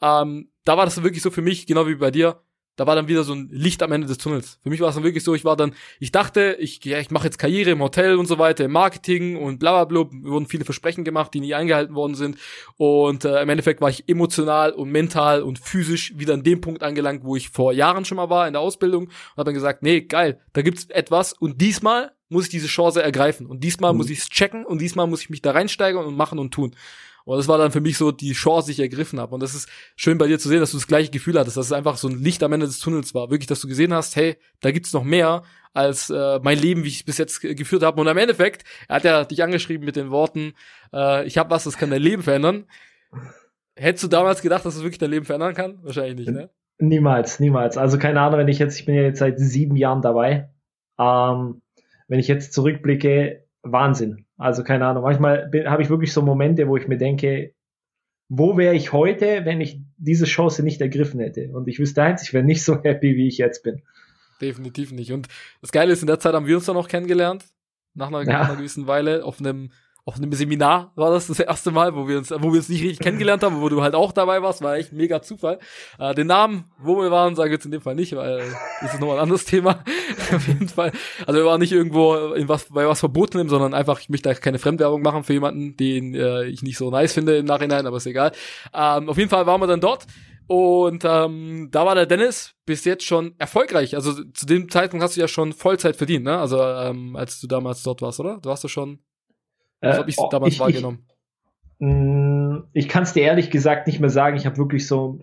[0.00, 2.40] ähm, da war das wirklich so für mich, genau wie bei dir,
[2.76, 4.58] da war dann wieder so ein Licht am Ende des Tunnels.
[4.62, 7.10] Für mich war es dann wirklich so, ich war dann, ich dachte, ich, ja, ich
[7.10, 10.46] mache jetzt Karriere im Hotel und so weiter, im Marketing und bla bla bla, wurden
[10.46, 12.36] viele Versprechen gemacht, die nie eingehalten worden sind.
[12.76, 16.82] Und äh, im Endeffekt war ich emotional und mental und physisch wieder an dem Punkt
[16.82, 19.82] angelangt, wo ich vor Jahren schon mal war in der Ausbildung und habe dann gesagt,
[19.82, 23.46] nee, geil, da gibt's etwas und diesmal muss ich diese Chance ergreifen.
[23.46, 23.98] Und diesmal mhm.
[23.98, 26.74] muss ich es checken und diesmal muss ich mich da reinsteigern und machen und tun.
[27.24, 29.34] Und das war dann für mich so die Chance, die ich ergriffen habe.
[29.34, 31.66] Und das ist schön bei dir zu sehen, dass du das gleiche Gefühl hattest, dass
[31.66, 33.30] es einfach so ein Licht am Ende des Tunnels war.
[33.30, 35.42] Wirklich, dass du gesehen hast, hey, da gibt's noch mehr
[35.74, 38.00] als äh, mein Leben, wie ich es bis jetzt geführt habe.
[38.00, 40.54] Und am Endeffekt, er hat ja dich angeschrieben mit den Worten,
[40.92, 42.66] äh, ich habe was, das kann dein Leben verändern.
[43.74, 45.80] Hättest du damals gedacht, dass es wirklich dein Leben verändern kann?
[45.82, 46.48] Wahrscheinlich nicht, ne?
[46.78, 47.76] Niemals, niemals.
[47.76, 50.50] Also keine Ahnung, wenn ich jetzt, ich bin ja jetzt seit sieben Jahren dabei.
[50.98, 51.60] Ähm,
[52.08, 54.26] wenn ich jetzt zurückblicke, Wahnsinn.
[54.36, 55.02] Also keine Ahnung.
[55.02, 57.54] Manchmal habe ich wirklich so Momente, wo ich mir denke,
[58.28, 61.50] wo wäre ich heute, wenn ich diese Chance nicht ergriffen hätte?
[61.52, 63.82] Und ich wüsste eins, ich wäre nicht so happy, wie ich jetzt bin.
[64.40, 65.12] Definitiv nicht.
[65.12, 65.28] Und
[65.60, 67.46] das Geile ist, in der Zeit haben wir uns dann auch kennengelernt.
[67.94, 68.40] Nach einer, ja.
[68.40, 69.70] nach einer gewissen Weile auf einem
[70.06, 72.80] auf einem Seminar war das das erste Mal, wo wir uns, wo wir uns nicht
[72.80, 75.58] richtig kennengelernt haben, wo du halt auch dabei warst, war echt mega Zufall.
[75.98, 78.38] Äh, den Namen, wo wir waren, sage ich jetzt in dem Fall nicht, weil
[78.80, 79.82] das ist nochmal ein anderes Thema.
[80.32, 80.92] Auf jeden Fall.
[81.26, 84.34] Also wir waren nicht irgendwo in was, bei was Verbotenem, sondern einfach, ich möchte da
[84.36, 87.96] keine Fremdwerbung machen für jemanden, den äh, ich nicht so nice finde im Nachhinein, aber
[87.96, 88.30] ist egal.
[88.72, 90.06] Ähm, auf jeden Fall waren wir dann dort.
[90.46, 93.96] Und ähm, da war der Dennis bis jetzt schon erfolgreich.
[93.96, 96.38] Also zu dem Zeitpunkt hast du ja schon Vollzeit verdient, ne?
[96.38, 98.38] Also ähm, als du damals dort warst, oder?
[98.40, 99.00] Du hast du schon
[99.80, 101.06] so äh, habe ich es damals ich, wahrgenommen.
[101.78, 104.36] Ich, mm, ich kann es dir ehrlich gesagt nicht mehr sagen.
[104.36, 105.20] Ich habe wirklich so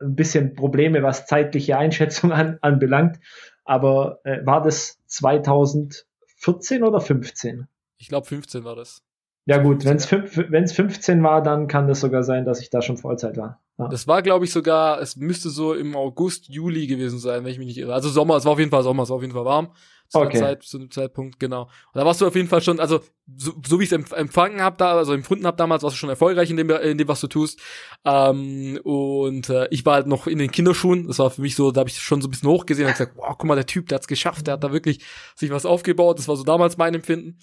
[0.00, 3.18] ein bisschen Probleme, was zeitliche Einschätzung an, anbelangt.
[3.64, 7.68] Aber äh, war das 2014 oder 15?
[7.98, 9.02] Ich glaube 15 war das.
[9.44, 12.96] Ja gut, wenn es 15 war, dann kann das sogar sein, dass ich da schon
[12.96, 13.60] Vollzeit war.
[13.78, 13.88] Ja.
[13.88, 17.58] Das war, glaube ich, sogar, es müsste so im August, Juli gewesen sein, wenn ich
[17.58, 17.94] mich nicht irre.
[17.94, 19.72] Also Sommer, es war auf jeden Fall Sommer, es war auf jeden Fall warm
[20.12, 20.38] zu okay.
[20.38, 21.62] Zeit, zu dem Zeitpunkt, genau.
[21.62, 23.00] Und da warst du auf jeden Fall schon, also
[23.34, 26.10] so, so wie ich es empfangen habe, da, also empfunden habe damals, warst du schon
[26.10, 27.58] erfolgreich in dem, in dem, was du tust.
[28.04, 31.06] Ähm, und äh, ich war halt noch in den Kinderschuhen.
[31.06, 33.16] Das war für mich so, da habe ich schon so ein bisschen hochgesehen und gesagt,
[33.16, 35.02] wow, guck mal, der Typ, der hat's geschafft, der hat da wirklich
[35.34, 36.18] sich was aufgebaut.
[36.18, 37.38] Das war so damals mein Empfinden.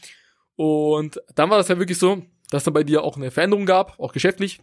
[0.60, 3.98] Und dann war das ja wirklich so, dass dann bei dir auch eine Veränderung gab,
[3.98, 4.60] auch geschäftlich.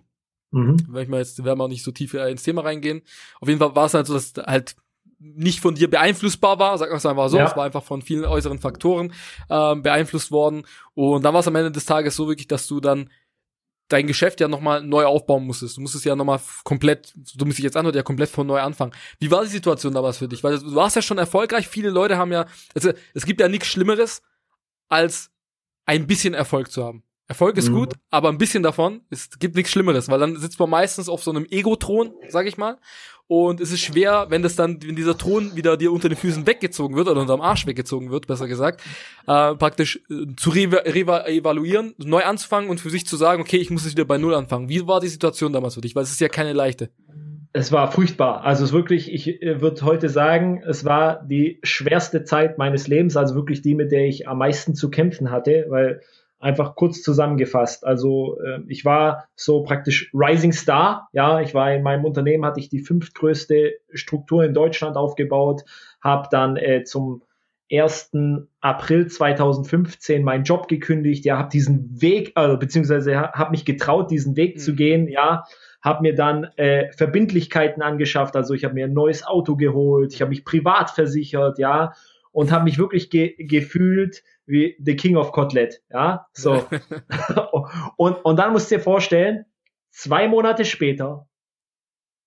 [0.50, 0.76] Mhm.
[0.90, 3.00] Wenn ich mal jetzt, werden wir auch nicht so tief ins Thema reingehen.
[3.40, 4.76] Auf jeden Fall war es halt so, dass halt
[5.18, 7.46] nicht von dir beeinflussbar war, sagen wir es einfach so, ja.
[7.46, 9.14] es war einfach von vielen äußeren Faktoren
[9.48, 10.66] ähm, beeinflusst worden.
[10.92, 13.08] Und dann war es am Ende des Tages so wirklich, dass du dann
[13.88, 15.78] dein Geschäft ja nochmal neu aufbauen musstest.
[15.78, 18.92] Du musstest ja nochmal komplett, du musst dich jetzt anhören, ja komplett von neu anfangen.
[19.18, 20.44] Wie war die Situation damals für dich?
[20.44, 23.68] Weil du warst ja schon erfolgreich, viele Leute haben ja, also es gibt ja nichts
[23.68, 24.20] Schlimmeres,
[24.88, 25.30] als
[25.86, 27.02] ein bisschen Erfolg zu haben.
[27.28, 27.74] Erfolg ist mhm.
[27.74, 31.24] gut, aber ein bisschen davon, es gibt nichts Schlimmeres, weil dann sitzt man meistens auf
[31.24, 32.78] so einem Ego-Thron, sag ich mal,
[33.28, 36.46] und es ist schwer, wenn das dann, wenn dieser Thron wieder dir unter den Füßen
[36.46, 38.82] weggezogen wird oder unterm Arsch weggezogen wird, besser gesagt,
[39.26, 43.56] äh, praktisch äh, zu re re evaluieren, neu anzufangen und für sich zu sagen, okay,
[43.56, 44.68] ich muss jetzt wieder bei Null anfangen.
[44.68, 45.96] Wie war die Situation damals für dich?
[45.96, 46.90] Weil es ist ja keine leichte.
[47.52, 48.44] Es war furchtbar.
[48.44, 53.16] Also es wirklich, ich äh, würde heute sagen, es war die schwerste Zeit meines Lebens,
[53.16, 56.00] also wirklich die, mit der ich am meisten zu kämpfen hatte, weil
[56.38, 57.84] einfach kurz zusammengefasst.
[57.84, 61.08] Also äh, ich war so praktisch Rising Star.
[61.12, 65.64] Ja, ich war in meinem Unternehmen hatte ich die fünftgrößte Struktur in Deutschland aufgebaut,
[66.00, 67.22] habe dann äh, zum
[67.70, 68.12] 1.
[68.60, 74.36] April 2015 meinen Job gekündigt, ja, habe diesen Weg, also, beziehungsweise habe mich getraut, diesen
[74.36, 74.60] Weg mhm.
[74.60, 75.44] zu gehen, ja,
[75.86, 80.20] habe mir dann äh, Verbindlichkeiten angeschafft, also ich habe mir ein neues Auto geholt, ich
[80.20, 81.92] habe mich privat versichert, ja,
[82.32, 86.64] und habe mich wirklich ge gefühlt wie the King of Kotelett, ja, so.
[87.96, 89.44] und, und dann musst du dir vorstellen,
[89.92, 91.28] zwei Monate später,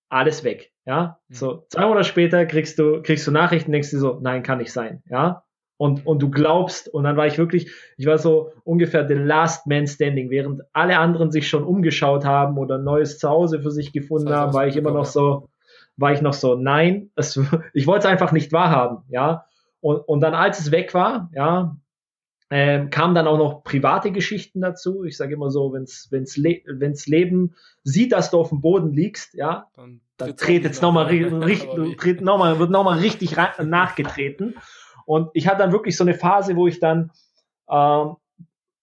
[0.08, 0.72] alles weg.
[0.86, 1.34] Ja, mhm.
[1.34, 4.72] so zwei Monate später kriegst du, kriegst du Nachrichten, denkst du so, nein, kann nicht
[4.72, 5.04] sein.
[5.10, 5.43] Ja,
[5.79, 9.65] und, und du glaubst, und dann war ich wirklich, ich war so ungefähr the last
[9.65, 13.93] man standing, während alle anderen sich schon umgeschaut haben oder ein neues Zuhause für sich
[13.93, 15.47] gefunden haben, war ich immer noch so,
[15.95, 17.39] war ich noch so, nein, es,
[17.73, 19.45] ich wollte es einfach nicht wahrhaben, ja.
[19.79, 21.77] Und, und dann, als es weg war, ja,
[22.49, 25.05] ähm, kamen dann auch noch private Geschichten dazu.
[25.05, 28.91] Ich sage immer so, wenn's, wenn's, le wenn's Leben sieht, dass du auf dem Boden
[28.91, 34.55] liegst, ja, dann, dann dreht jetzt nochmal, richtig, noch mal, wird nochmal richtig nachgetreten.
[35.10, 37.10] Und ich hatte dann wirklich so eine Phase, wo ich dann,
[37.67, 38.17] ähm,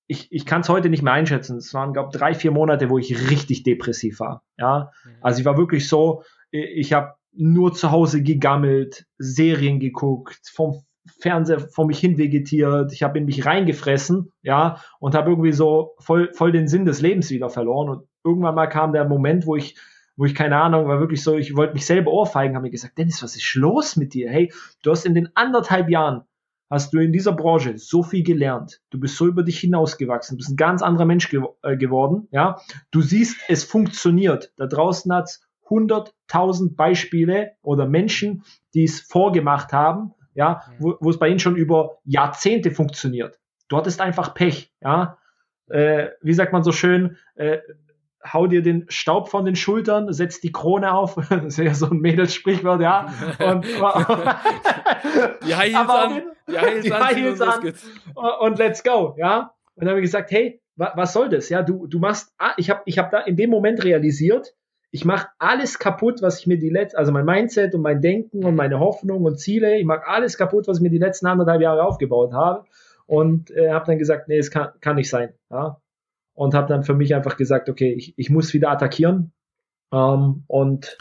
[0.09, 1.57] ich, ich kann es heute nicht mehr einschätzen.
[1.57, 4.43] Es waren, glaube drei, vier Monate, wo ich richtig depressiv war.
[4.59, 5.11] Ja, mhm.
[5.21, 10.83] also ich war wirklich so, ich habe nur zu Hause gegammelt, Serien geguckt, vom
[11.21, 15.95] Fernseher vor mich hin vegetiert, ich habe in mich reingefressen, ja, und habe irgendwie so
[16.01, 17.89] voll, voll den Sinn des Lebens wieder verloren.
[17.89, 19.79] Und irgendwann mal kam der Moment, wo ich,
[20.17, 22.99] wo ich keine Ahnung, war wirklich so, ich wollte mich selber ohrfeigen, habe mir gesagt,
[22.99, 24.31] Dennis, was ist los mit dir?
[24.31, 24.53] Hey,
[24.83, 26.23] du hast in den anderthalb Jahren
[26.69, 28.81] hast du in dieser Branche so viel gelernt.
[28.91, 30.35] Du bist so über dich hinausgewachsen.
[30.35, 32.27] Du bist ein ganz anderer Mensch ge äh, geworden.
[32.33, 34.53] Ja, du siehst, es funktioniert.
[34.57, 38.43] Da draußen hat's 100.000 Beispiele oder Menschen,
[38.75, 40.75] die es vorgemacht haben ja, mhm.
[40.79, 43.41] wo, wo es bei ihnen schon über Jahrzehnte funktioniert.
[43.69, 45.19] Du hattest einfach Pech, ja.
[45.69, 47.59] Äh, wie sagt man so schön, äh,
[48.33, 51.17] hau dir den Staub von den Schultern, setz die Krone auf.
[51.31, 53.07] Das ist ja so ein Mädelssprichwort, ja.
[53.39, 53.65] Und,
[55.47, 57.75] die High Heels an, die High Heels, die High Heels an,
[58.41, 59.53] und let's go, ja.
[59.75, 61.49] Und dann habe ich gesagt, hey, wa was soll das?
[61.49, 64.55] Ja, du, du machst, ah, ich habe ich hab da in dem Moment realisiert,
[64.91, 68.45] ich mache alles kaputt, was ich mir die letzten, also mein Mindset und mein Denken
[68.45, 71.61] und meine Hoffnung und Ziele, ich mache alles kaputt, was ich mir die letzten anderthalb
[71.61, 72.65] Jahre aufgebaut habe
[73.07, 75.35] und äh, habe dann gesagt, nee, es kann, kann nicht sein.
[75.51, 75.81] Ja?
[76.37, 79.33] Und habe dann für mich einfach gesagt, okay, ich, ich muss wieder attackieren
[79.93, 80.97] ähm, und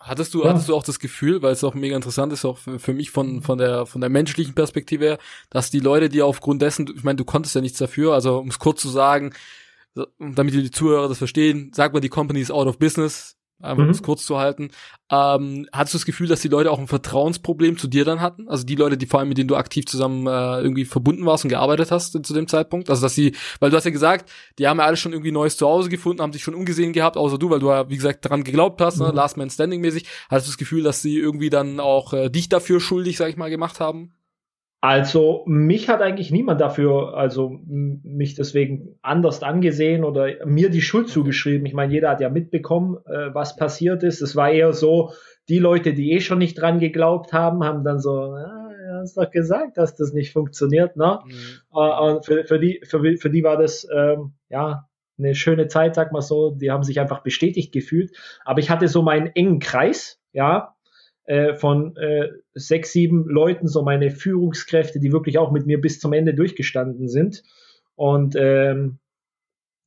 [0.00, 0.48] Hattest du, ja.
[0.48, 3.10] hattest du auch das Gefühl, weil es auch mega interessant ist, auch für, für, mich
[3.10, 5.18] von, von der, von der menschlichen Perspektive her,
[5.50, 8.48] dass die Leute, die aufgrund dessen, ich meine, du konntest ja nichts dafür, also um
[8.48, 9.34] es kurz zu sagen,
[10.18, 13.90] damit die Zuhörer das verstehen, sagt man, die Company ist out of business, einfach um
[13.90, 14.70] es kurz zu halten.
[15.10, 18.48] Ähm, hattest du das Gefühl, dass die Leute auch ein Vertrauensproblem zu dir dann hatten?
[18.48, 21.44] Also die Leute, die vor allem mit denen du aktiv zusammen äh, irgendwie verbunden warst
[21.44, 22.90] und gearbeitet hast zu dem Zeitpunkt?
[22.90, 25.56] Also dass sie, weil du hast ja gesagt, die haben ja alle schon irgendwie neues
[25.56, 28.44] Zuhause gefunden, haben sich schon umgesehen gehabt, außer du, weil du ja, wie gesagt, daran
[28.44, 29.04] geglaubt hast, ne?
[29.04, 29.10] mhm.
[29.10, 29.16] ne?
[29.16, 30.06] Last Man Standing mäßig.
[30.28, 33.36] Hattest du das Gefühl, dass sie irgendwie dann auch äh, dich dafür schuldig, sag ich
[33.36, 34.15] mal, gemacht haben?
[34.80, 41.08] Also mich hat eigentlich niemand dafür, also mich deswegen anders angesehen oder mir die Schuld
[41.08, 41.66] zugeschrieben.
[41.66, 44.20] Ich meine, jeder hat ja mitbekommen, äh, was passiert ist.
[44.20, 45.12] Es war eher so,
[45.48, 49.16] die Leute, die eh schon nicht dran geglaubt haben, haben dann so, ah, ja, hast
[49.16, 51.20] doch gesagt, dass das nicht funktioniert, ne?
[51.24, 51.32] Mhm.
[51.74, 54.86] Äh, für, für, die, für, für die war das ähm, ja
[55.18, 56.50] eine schöne Zeit, sag mal so.
[56.50, 58.14] Die haben sich einfach bestätigt gefühlt.
[58.44, 60.75] Aber ich hatte so meinen engen Kreis, ja,
[61.26, 66.00] äh, von äh, sechs, sieben Leuten, so meine Führungskräfte, die wirklich auch mit mir bis
[66.00, 67.42] zum Ende durchgestanden sind.
[67.96, 68.98] Und ähm,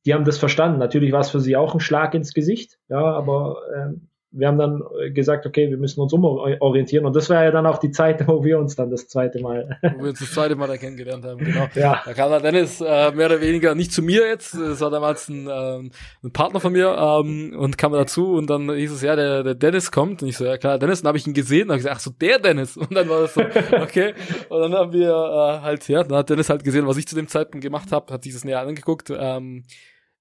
[0.04, 0.78] die haben das verstanden.
[0.78, 4.58] Natürlich war es für sie auch ein Schlag ins Gesicht, ja, aber ähm, wir haben
[4.58, 7.04] dann äh, gesagt, okay, wir müssen uns umorientieren.
[7.04, 9.78] Und das war ja dann auch die Zeit, wo wir uns dann das zweite Mal.
[9.96, 11.68] wo wir uns das zweite Mal da kennengelernt haben, genau.
[11.74, 12.02] Ja.
[12.04, 14.54] Da kam dann Dennis äh, mehr oder weniger nicht zu mir jetzt.
[14.54, 15.90] Das war damals ein, ähm,
[16.22, 19.54] ein Partner von mir ähm, und kam dazu und dann hieß es, ja, der, der
[19.54, 20.22] Dennis kommt.
[20.22, 21.00] Und ich so, ja klar, Dennis.
[21.00, 22.76] Und dann habe ich ihn gesehen und habe gesagt, ach so, der Dennis.
[22.76, 23.40] Und dann war das so,
[23.82, 24.14] okay.
[24.48, 27.16] Und dann haben wir äh, halt, ja, dann hat Dennis halt gesehen, was ich zu
[27.16, 29.10] dem Zeitpunkt gemacht habe, hat sich das näher angeguckt.
[29.10, 29.64] Ähm,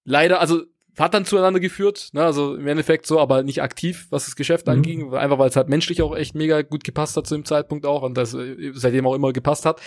[0.04, 0.64] leider, also
[1.00, 2.24] hat dann zueinander geführt, ne?
[2.24, 4.74] also im Endeffekt so, aber nicht aktiv, was das Geschäft mhm.
[4.74, 7.86] anging, einfach weil es halt menschlich auch echt mega gut gepasst hat zu dem Zeitpunkt
[7.86, 9.82] auch und das äh, seitdem auch immer gepasst hat.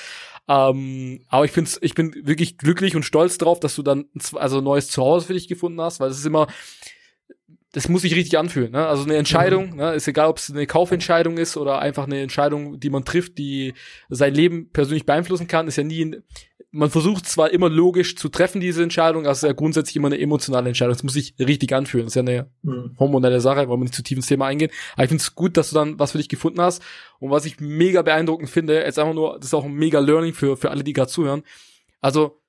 [0.48, 4.59] Ähm, aber ich find's, ich bin wirklich glücklich und stolz drauf, dass du dann also
[4.59, 6.48] ein neues Zuhause für dich gefunden hast, weil es ist immer,
[7.72, 8.72] das muss sich richtig anfühlen.
[8.72, 8.87] Ne?
[8.87, 9.77] Also eine Entscheidung, mhm.
[9.77, 9.94] ne?
[9.94, 13.75] ist egal, ob es eine Kaufentscheidung ist oder einfach eine Entscheidung, die man trifft, die
[14.09, 16.16] sein Leben persönlich beeinflussen kann, ist ja nie,
[16.74, 20.08] man versucht zwar immer logisch zu treffen, diese Entscheidung, aber es ist ja grundsätzlich immer
[20.08, 20.94] eine emotionale Entscheidung.
[20.94, 22.06] Es muss sich richtig anfühlen.
[22.06, 22.96] Das ist ja eine mhm.
[22.98, 24.70] hormonelle Sache, wollen wir nicht zu tief ins Thema eingehen.
[24.94, 26.82] Aber ich finde es gut, dass du dann was für dich gefunden hast.
[27.18, 30.32] Und was ich mega beeindruckend finde, jetzt einfach nur, das ist auch ein mega Learning
[30.32, 31.42] für, für alle, die gerade zuhören.
[32.00, 32.40] Also,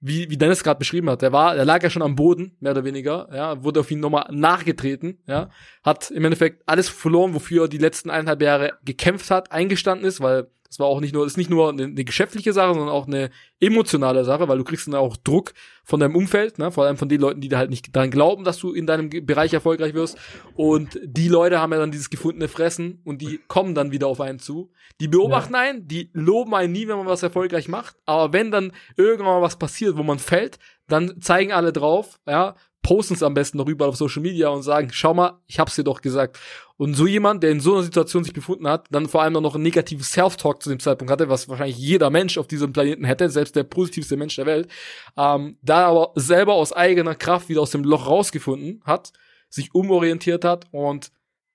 [0.00, 2.72] wie, wie Dennis gerade beschrieben hat, der war, der lag ja schon am Boden, mehr
[2.72, 5.50] oder weniger, ja, wurde auf ihn nochmal nachgetreten, ja,
[5.82, 10.20] hat im Endeffekt alles verloren, wofür er die letzten eineinhalb Jahre gekämpft hat, eingestanden ist,
[10.20, 13.06] weil Das war auch nicht nur, ist nicht nur eine, eine geschäftliche Sache, sondern auch
[13.06, 16.70] eine emotionale Sache, weil du kriegst dann auch Druck von deinem Umfeld, ne?
[16.70, 19.08] vor allem von den Leuten, die da halt nicht daran glauben, dass du in deinem
[19.08, 20.18] Bereich erfolgreich wirst.
[20.54, 24.20] Und die Leute haben ja dann dieses gefundene Fressen und die kommen dann wieder auf
[24.20, 24.70] einen zu.
[25.00, 25.60] Die beobachten ja.
[25.60, 27.96] einen, die loben einen nie, wenn man was erfolgreich macht.
[28.04, 32.56] Aber wenn dann irgendwann mal was passiert, wo man fällt, dann zeigen alle drauf, ja,
[32.82, 35.76] posten es am besten noch überall auf Social Media und sagen, schau mal, ich hab's
[35.76, 36.38] dir doch gesagt.
[36.78, 39.56] Und so jemand, der in so einer Situation sich befunden hat, dann vor allem noch
[39.56, 43.28] ein negatives Self-Talk zu dem Zeitpunkt hatte, was wahrscheinlich jeder Mensch auf diesem Planeten hätte,
[43.30, 44.68] selbst der positivste Mensch der Welt,
[45.16, 49.12] ähm, da aber selber aus eigener Kraft wieder aus dem Loch rausgefunden hat,
[49.50, 51.10] sich umorientiert hat und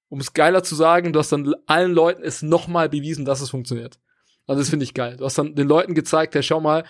[0.10, 3.50] um es geiler zu sagen, du hast dann allen Leuten es nochmal bewiesen, dass es
[3.50, 4.00] funktioniert.
[4.46, 5.16] Also das finde ich geil.
[5.16, 6.84] Du hast dann den Leuten gezeigt, hey, schau mal,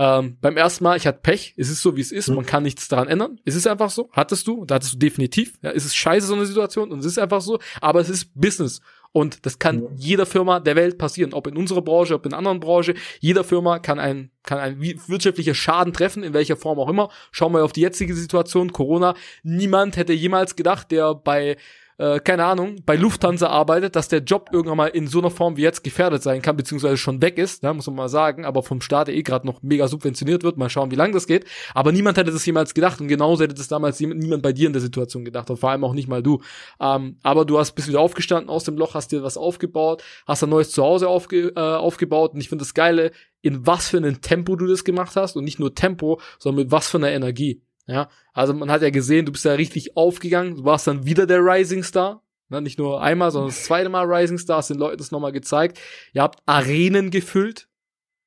[0.00, 2.36] ähm, beim ersten Mal, ich hatte Pech, es ist so, wie es ist, mhm.
[2.36, 3.38] man kann nichts daran ändern.
[3.44, 5.58] Es ist einfach so, hattest du, da hattest du definitiv.
[5.60, 8.30] Ja, es ist scheiße, so eine Situation, und es ist einfach so, aber es ist
[8.34, 8.80] Business.
[9.12, 9.88] Und das kann mhm.
[9.96, 12.94] jeder Firma der Welt passieren, ob in unserer Branche, ob in anderen Branche.
[13.18, 17.10] Jeder Firma kann ein, kann ein wirtschaftlicher Schaden treffen, in welcher Form auch immer.
[17.30, 19.14] Schauen wir auf die jetzige Situation, Corona.
[19.42, 21.58] Niemand hätte jemals gedacht, der bei
[22.00, 25.58] äh, keine Ahnung, bei Lufthansa arbeitet, dass der Job irgendwann mal in so einer Form
[25.58, 28.62] wie jetzt gefährdet sein kann, beziehungsweise schon weg ist, ne, muss man mal sagen, aber
[28.62, 30.56] vom Staat eh gerade noch mega subventioniert wird.
[30.56, 31.44] Mal schauen, wie lange das geht.
[31.74, 34.72] Aber niemand hätte das jemals gedacht und genauso hätte das damals niemand bei dir in
[34.72, 36.40] der Situation gedacht und vor allem auch nicht mal du.
[36.80, 40.42] Ähm, aber du hast bist wieder aufgestanden aus dem Loch, hast dir was aufgebaut, hast
[40.42, 43.10] ein neues Zuhause aufge, äh, aufgebaut und ich finde das Geile,
[43.42, 46.72] in was für einem Tempo du das gemacht hast und nicht nur Tempo, sondern mit
[46.72, 47.62] was für einer Energie.
[47.90, 51.26] Ja, also man hat ja gesehen, du bist ja richtig aufgegangen, du warst dann wieder
[51.26, 52.22] der Rising Star.
[52.48, 55.32] Ne, nicht nur einmal, sondern das zweite Mal Rising Star, hast den Leuten das nochmal
[55.32, 55.80] gezeigt.
[56.12, 57.68] Ihr habt Arenen gefüllt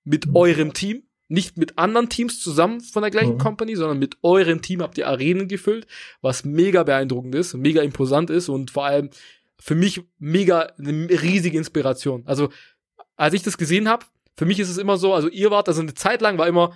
[0.03, 0.35] mit mhm.
[0.35, 1.03] eurem Team.
[1.29, 3.37] Nicht mit anderen Teams zusammen von der gleichen mhm.
[3.37, 5.87] Company, sondern mit eurem Team habt ihr Arenen gefüllt,
[6.21, 9.09] was mega beeindruckend ist, mega imposant ist und vor allem
[9.59, 12.23] für mich mega eine riesige Inspiration.
[12.25, 12.49] Also,
[13.15, 15.81] als ich das gesehen habe, für mich ist es immer so, also ihr wart, also
[15.81, 16.73] eine Zeit lang war immer,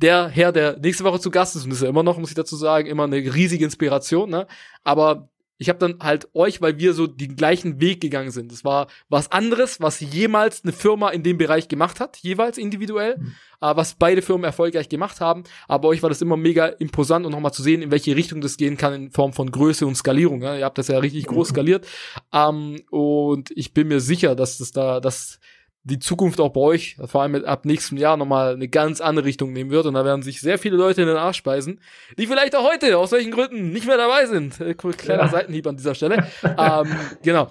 [0.00, 2.34] der Herr, der nächste Woche zu Gast ist, und ist ja immer noch, muss ich
[2.34, 4.46] dazu sagen, immer eine riesige Inspiration, ne?
[4.84, 5.28] Aber
[5.60, 8.50] ich habe dann halt euch, weil wir so den gleichen Weg gegangen sind.
[8.50, 13.18] Das war was anderes, was jemals eine Firma in dem Bereich gemacht hat, jeweils individuell,
[13.18, 13.34] mhm.
[13.60, 15.44] äh, was beide Firmen erfolgreich gemacht haben.
[15.68, 18.56] Aber euch war das immer mega imposant und nochmal zu sehen, in welche Richtung das
[18.56, 20.40] gehen kann in Form von Größe und Skalierung.
[20.40, 20.56] Ja?
[20.56, 21.86] Ihr habt das ja richtig groß skaliert.
[22.32, 25.40] Ähm, und ich bin mir sicher, dass das da, dass
[25.82, 29.52] die Zukunft auch bei euch, vor allem ab nächstem Jahr, nochmal eine ganz andere Richtung
[29.52, 29.86] nehmen wird.
[29.86, 31.80] Und da werden sich sehr viele Leute in den Arsch speisen,
[32.18, 34.60] die vielleicht auch heute, aus welchen Gründen, nicht mehr dabei sind.
[34.60, 35.28] Äh, kleiner ja.
[35.28, 36.26] Seitenhieb an dieser Stelle.
[36.42, 37.50] ähm, genau.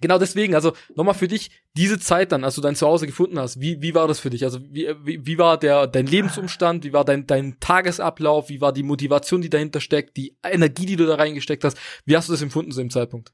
[0.00, 3.60] Genau deswegen, also nochmal für dich, diese Zeit dann, als du dein Zuhause gefunden hast,
[3.60, 4.42] wie, wie war das für dich?
[4.42, 8.72] Also wie, wie, wie war der, dein Lebensumstand, wie war dein, dein Tagesablauf, wie war
[8.72, 11.78] die Motivation, die dahinter steckt, die Energie, die du da reingesteckt hast?
[12.04, 13.32] Wie hast du das empfunden zu dem Zeitpunkt?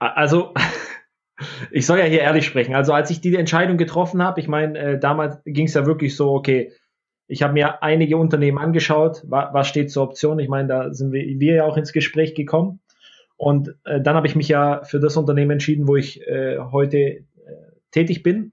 [0.00, 0.52] Also
[1.70, 2.74] ich soll ja hier ehrlich sprechen.
[2.74, 6.16] Also als ich die Entscheidung getroffen habe, ich meine, äh, damals ging es ja wirklich
[6.16, 6.72] so, okay,
[7.28, 10.38] ich habe mir einige Unternehmen angeschaut, wa was steht zur Option.
[10.38, 12.80] Ich meine, da sind wir, wir ja auch ins Gespräch gekommen.
[13.36, 16.98] Und äh, dann habe ich mich ja für das Unternehmen entschieden, wo ich äh, heute
[16.98, 17.24] äh,
[17.90, 18.52] tätig bin.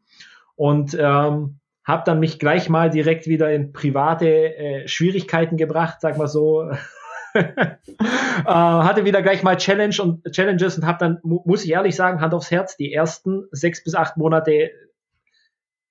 [0.56, 6.18] Und ähm, habe dann mich gleich mal direkt wieder in private äh, Schwierigkeiten gebracht, sag
[6.18, 6.70] mal so.
[7.36, 12.22] äh, hatte wieder gleich mal Challenge und Challenges und habe dann, muss ich ehrlich sagen,
[12.22, 14.72] Hand aufs Herz, die ersten sechs bis acht Monate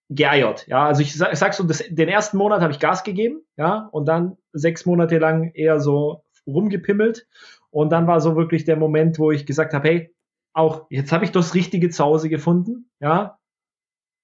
[0.09, 0.67] geeiert.
[0.67, 4.07] Ja, also ich sag, so, das, den ersten Monat habe ich Gas gegeben, ja, und
[4.07, 7.27] dann sechs Monate lang eher so rumgepimmelt.
[7.71, 10.15] Und dann war so wirklich der Moment, wo ich gesagt habe, hey,
[10.53, 13.39] auch jetzt habe ich das richtige Zuhause gefunden, ja,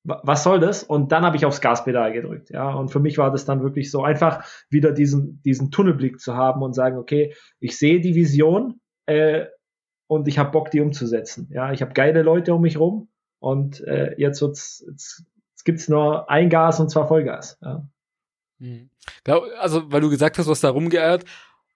[0.05, 0.83] was soll das?
[0.83, 2.51] Und dann habe ich aufs Gaspedal gedrückt.
[2.51, 6.37] Ja, und für mich war das dann wirklich so einfach, wieder diesen, diesen Tunnelblick zu
[6.37, 9.47] haben und sagen, okay, ich sehe die Vision äh,
[10.07, 11.49] und ich habe Bock, die umzusetzen.
[11.53, 13.09] Ja, ich habe geile Leute um mich rum
[13.39, 17.59] und äh, jetzt wird's, jetzt, jetzt gibt's nur ein Gas und zwar Vollgas.
[17.61, 17.87] Ja.
[18.59, 18.91] Mhm.
[19.59, 21.25] Also, weil du gesagt hast, was da rumgeeiert,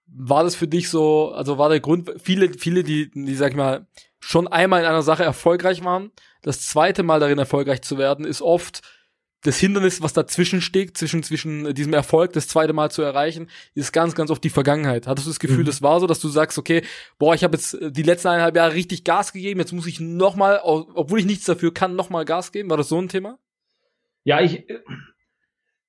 [0.07, 3.57] war das für dich so, also war der Grund, viele, viele, die, die, sag ich
[3.57, 3.87] mal,
[4.23, 8.41] schon einmal in einer Sache erfolgreich waren, das zweite Mal darin erfolgreich zu werden, ist
[8.41, 8.81] oft
[9.43, 13.91] das Hindernis, was dazwischen steht, zwischen, zwischen diesem Erfolg, das zweite Mal zu erreichen, ist
[13.91, 15.05] ganz, ganz oft die Vergangenheit.
[15.05, 15.65] Hattest du das Gefühl, mhm.
[15.65, 16.81] das war so, dass du sagst, okay,
[17.19, 19.99] boah, ich habe jetzt äh, die letzten eineinhalb Jahre richtig Gas gegeben, jetzt muss ich
[19.99, 22.69] nochmal, obwohl ich nichts dafür kann, nochmal Gas geben?
[22.69, 23.37] War das so ein Thema?
[24.23, 24.69] Ja, ich,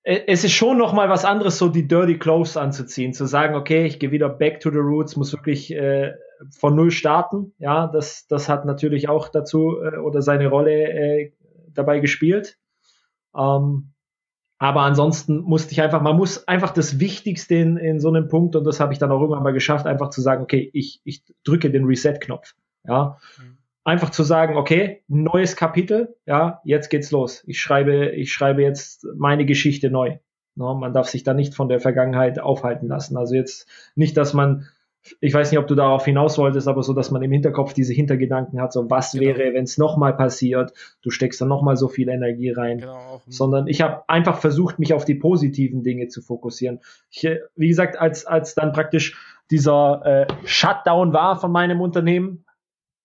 [0.03, 3.55] äh, es ist schon noch mal was anderes, so die Dirty Clothes anzuziehen, zu sagen,
[3.55, 6.12] okay, ich gehe wieder back to the roots, muss wirklich äh,
[6.50, 7.52] von null starten.
[7.59, 11.33] Ja, das, das hat natürlich auch dazu äh, oder seine Rolle äh,
[11.72, 12.59] dabei gespielt.
[13.37, 13.90] Ähm,
[14.59, 18.57] aber ansonsten musste ich einfach, man muss einfach das Wichtigste in, in so einem Punkt,
[18.57, 21.24] und das habe ich dann auch irgendwann mal geschafft, einfach zu sagen, okay, ich, ich
[21.44, 22.54] drücke den Reset-Knopf.
[22.87, 23.18] Ja.
[23.38, 23.59] Mhm.
[23.83, 27.42] einfach zu sagen, okay, neues Kapitel, ja, jetzt geht's los.
[27.46, 30.18] Ich schreibe, ich schreibe jetzt meine Geschichte neu.
[30.57, 33.16] No, man darf sich da nicht von der Vergangenheit aufhalten lassen.
[33.16, 34.68] Also jetzt nicht, dass man
[35.21, 37.93] ich weiß nicht, ob du darauf hinaus wolltest, aber so, dass man im Hinterkopf diese
[37.93, 39.25] Hintergedanken hat, so was genau.
[39.25, 43.21] wäre, wenn es nochmal passiert, du steckst dann nochmal so viel Energie rein, genau.
[43.29, 46.81] sondern ich habe einfach versucht, mich auf die positiven Dinge zu fokussieren.
[47.11, 49.19] Ich, wie gesagt, als, als dann praktisch
[49.51, 52.45] dieser äh, Shutdown war von meinem Unternehmen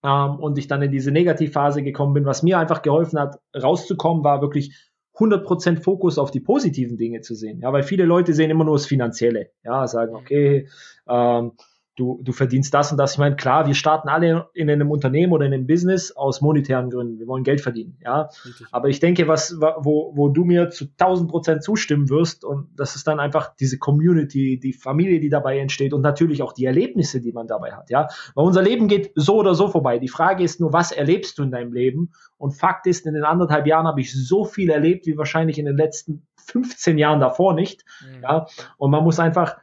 [0.03, 4.23] ähm, und ich dann in diese Negativphase gekommen bin, was mir einfach geholfen hat, rauszukommen,
[4.23, 7.59] war wirklich 100% Fokus auf die positiven Dinge zu sehen.
[7.59, 9.49] Ja, weil viele Leute sehen immer nur das Finanzielle.
[9.63, 10.69] Ja, sagen, okay,
[11.09, 11.51] ähm,
[11.99, 13.13] du, du verdienst das und das.
[13.13, 16.89] Ich meine, klar, wir starten alle in einem Unternehmen oder in einem Business aus monetären
[16.89, 17.19] Gründen.
[17.19, 18.29] Wir wollen Geld verdienen, ja.
[18.71, 22.95] Aber ich denke, was, wo, wo du mir zu 1000 Prozent zustimmen wirst und das
[22.95, 27.19] ist dann einfach diese Community, die Familie, die dabei entsteht und natürlich auch die Erlebnisse,
[27.19, 28.07] die man dabei hat, ja.
[28.35, 29.99] Weil unser Leben geht so oder so vorbei.
[29.99, 32.11] Die Frage ist nur, was erlebst du in deinem Leben?
[32.37, 35.65] Und Fakt ist, in den anderthalb Jahren habe ich so viel erlebt, wie wahrscheinlich in
[35.65, 38.23] den letzten 15 Jahren davor nicht, mhm.
[38.23, 38.45] ja.
[38.77, 39.57] Und man muss einfach,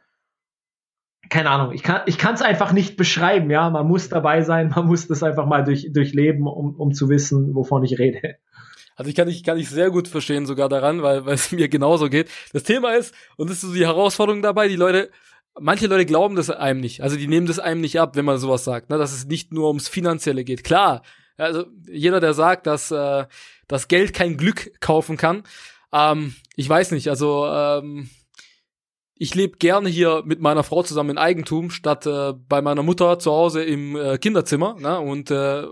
[1.29, 4.69] keine Ahnung, ich kann ich kann es einfach nicht beschreiben, ja, man muss dabei sein,
[4.75, 8.35] man muss das einfach mal durch durchleben, um, um zu wissen, wovon ich rede.
[8.95, 11.69] Also ich kann ich kann ich sehr gut verstehen sogar daran, weil weil es mir
[11.69, 12.29] genauso geht.
[12.53, 15.09] Das Thema ist und das ist so die Herausforderung dabei, die Leute
[15.59, 17.01] manche Leute glauben das einem nicht.
[17.01, 19.51] Also die nehmen das einem nicht ab, wenn man sowas sagt, ne, dass es nicht
[19.51, 20.63] nur ums finanzielle geht.
[20.63, 21.01] Klar,
[21.37, 23.25] also jeder der sagt, dass äh,
[23.67, 25.43] das Geld kein Glück kaufen kann,
[25.91, 28.09] ähm, ich weiß nicht, also ähm,
[29.19, 33.19] ich lebe gerne hier mit meiner Frau zusammen in Eigentum, statt äh, bei meiner Mutter
[33.19, 34.75] zu Hause im äh, Kinderzimmer.
[34.79, 34.99] Ne?
[34.99, 35.63] Und äh,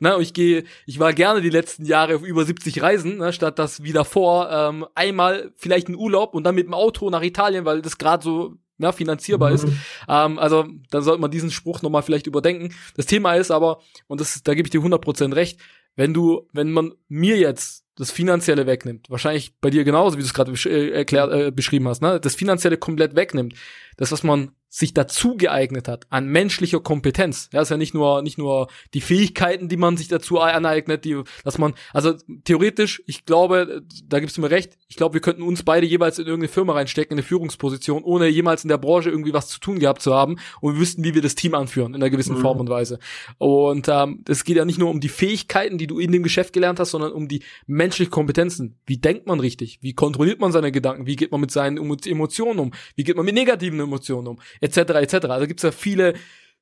[0.00, 3.32] ne, ich gehe, ich war gerne die letzten Jahre auf über 70 Reisen, ne?
[3.32, 7.22] statt das wie davor ähm, einmal vielleicht in Urlaub und dann mit dem Auto nach
[7.22, 9.54] Italien, weil das gerade so ja, finanzierbar mhm.
[9.54, 9.66] ist.
[10.08, 12.74] Ähm, also da sollte man diesen Spruch nochmal vielleicht überdenken.
[12.96, 15.60] Das Thema ist aber, und das, da gebe ich dir 100% recht,
[15.96, 20.26] wenn du, wenn man mir jetzt das Finanzielle wegnimmt, wahrscheinlich bei dir genauso, wie du
[20.26, 22.18] es gerade besch äh, erklärt, äh, beschrieben hast, ne?
[22.20, 23.54] das Finanzielle komplett wegnimmt,
[23.96, 27.48] das, was man sich dazu geeignet hat an menschlicher Kompetenz.
[27.52, 31.22] Ja, ist ja nicht nur nicht nur die Fähigkeiten, die man sich dazu aneignet, die
[31.44, 34.76] dass man also theoretisch, ich glaube, da gibst du mir recht.
[34.88, 38.26] Ich glaube, wir könnten uns beide jeweils in irgendeine Firma reinstecken, in eine Führungsposition, ohne
[38.26, 41.14] jemals in der Branche irgendwie was zu tun gehabt zu haben und wir wüssten, wie
[41.14, 42.40] wir das Team anführen in einer gewissen mhm.
[42.40, 42.98] Form und Weise.
[43.38, 46.52] Und ähm, es geht ja nicht nur um die Fähigkeiten, die du in dem Geschäft
[46.52, 47.44] gelernt hast, sondern um die
[47.84, 48.78] menschlichen Kompetenzen.
[48.86, 49.78] Wie denkt man richtig?
[49.82, 51.06] Wie kontrolliert man seine Gedanken?
[51.06, 52.72] Wie geht man mit seinen Emotionen um?
[52.96, 54.40] Wie geht man mit negativen Emotionen um?
[54.60, 54.76] etc.
[54.76, 55.14] etc.
[55.26, 56.14] Also gibt's ja viele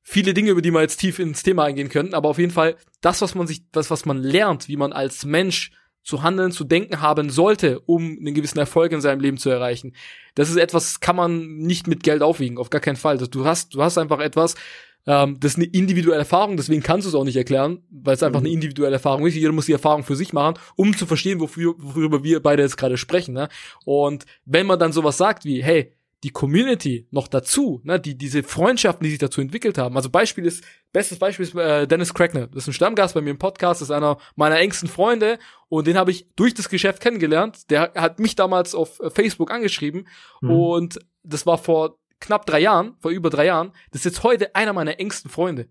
[0.03, 2.75] viele Dinge, über die wir jetzt tief ins Thema eingehen können, aber auf jeden Fall
[2.99, 5.71] das, was man sich, das, was man lernt, wie man als Mensch
[6.03, 9.95] zu handeln, zu denken haben sollte, um einen gewissen Erfolg in seinem Leben zu erreichen.
[10.35, 13.17] Das ist etwas, kann man nicht mit Geld aufwiegen, auf gar keinen Fall.
[13.17, 14.55] Du hast, du hast einfach etwas,
[15.05, 18.23] ähm, das ist eine individuelle Erfahrung, deswegen kannst du es auch nicht erklären, weil es
[18.23, 18.47] einfach mhm.
[18.47, 19.35] eine individuelle Erfahrung ist.
[19.35, 22.77] Jeder muss die Erfahrung für sich machen, um zu verstehen, wofür, worüber wir beide jetzt
[22.77, 23.33] gerade sprechen.
[23.33, 23.49] Ne?
[23.85, 28.43] Und wenn man dann sowas sagt wie, hey, die Community noch dazu, ne, die diese
[28.43, 29.97] Freundschaften, die sich dazu entwickelt haben.
[29.97, 30.63] Also Beispiel ist,
[30.93, 32.47] bestes Beispiel ist äh, Dennis Crackner.
[32.47, 35.37] Das ist ein Stammgast bei mir im Podcast, das ist einer meiner engsten Freunde
[35.67, 37.69] und den habe ich durch das Geschäft kennengelernt.
[37.69, 40.07] Der hat mich damals auf äh, Facebook angeschrieben
[40.39, 40.49] mhm.
[40.49, 43.71] und das war vor knapp drei Jahren, vor über drei Jahren.
[43.91, 45.67] Das ist jetzt heute einer meiner engsten Freunde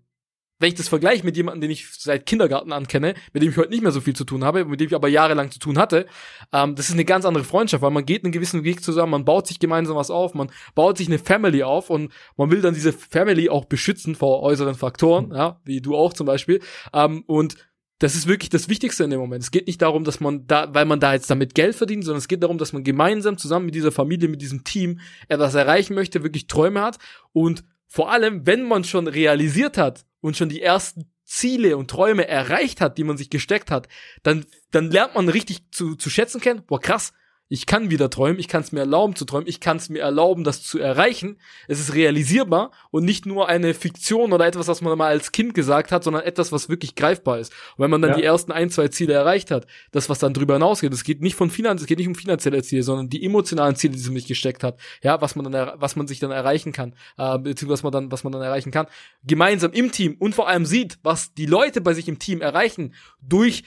[0.63, 3.69] wenn ich das vergleiche mit jemandem, den ich seit Kindergarten ankenne, mit dem ich heute
[3.69, 6.05] nicht mehr so viel zu tun habe, mit dem ich aber jahrelang zu tun hatte,
[6.53, 9.25] ähm, das ist eine ganz andere Freundschaft, weil man geht einen gewissen Weg zusammen, man
[9.25, 12.73] baut sich gemeinsam was auf, man baut sich eine Family auf und man will dann
[12.73, 16.61] diese Family auch beschützen vor äußeren Faktoren, ja, wie du auch zum Beispiel.
[16.93, 17.57] Ähm, und
[17.99, 19.43] das ist wirklich das Wichtigste in dem Moment.
[19.43, 22.19] Es geht nicht darum, dass man da, weil man da jetzt damit Geld verdient, sondern
[22.19, 25.93] es geht darum, dass man gemeinsam zusammen mit dieser Familie, mit diesem Team etwas erreichen
[25.93, 26.97] möchte, wirklich Träume hat
[27.31, 32.27] und vor allem, wenn man schon realisiert hat und schon die ersten Ziele und Träume
[32.27, 33.87] erreicht hat, die man sich gesteckt hat,
[34.23, 37.13] dann, dann lernt man richtig zu, zu schätzen kennen, boah krass,
[37.53, 39.99] ich kann wieder träumen, ich kann es mir erlauben zu träumen, ich kann es mir
[39.99, 41.37] erlauben, das zu erreichen.
[41.67, 45.53] Es ist realisierbar und nicht nur eine Fiktion oder etwas, was man mal als Kind
[45.53, 47.53] gesagt hat, sondern etwas, was wirklich greifbar ist.
[47.77, 48.17] Und wenn man dann ja.
[48.17, 51.35] die ersten ein, zwei Ziele erreicht hat, das, was dann drüber hinausgeht, es geht nicht
[51.35, 54.25] von Finanz, es geht nicht um finanzielle Ziele, sondern die emotionalen Ziele, die man sich
[54.25, 57.83] gesteckt hat, ja, was man dann, was man sich dann erreichen kann, äh, beziehungsweise was
[57.83, 58.87] man dann, was man dann erreichen kann,
[59.23, 62.95] gemeinsam im Team und vor allem sieht, was die Leute bei sich im Team erreichen
[63.21, 63.63] durch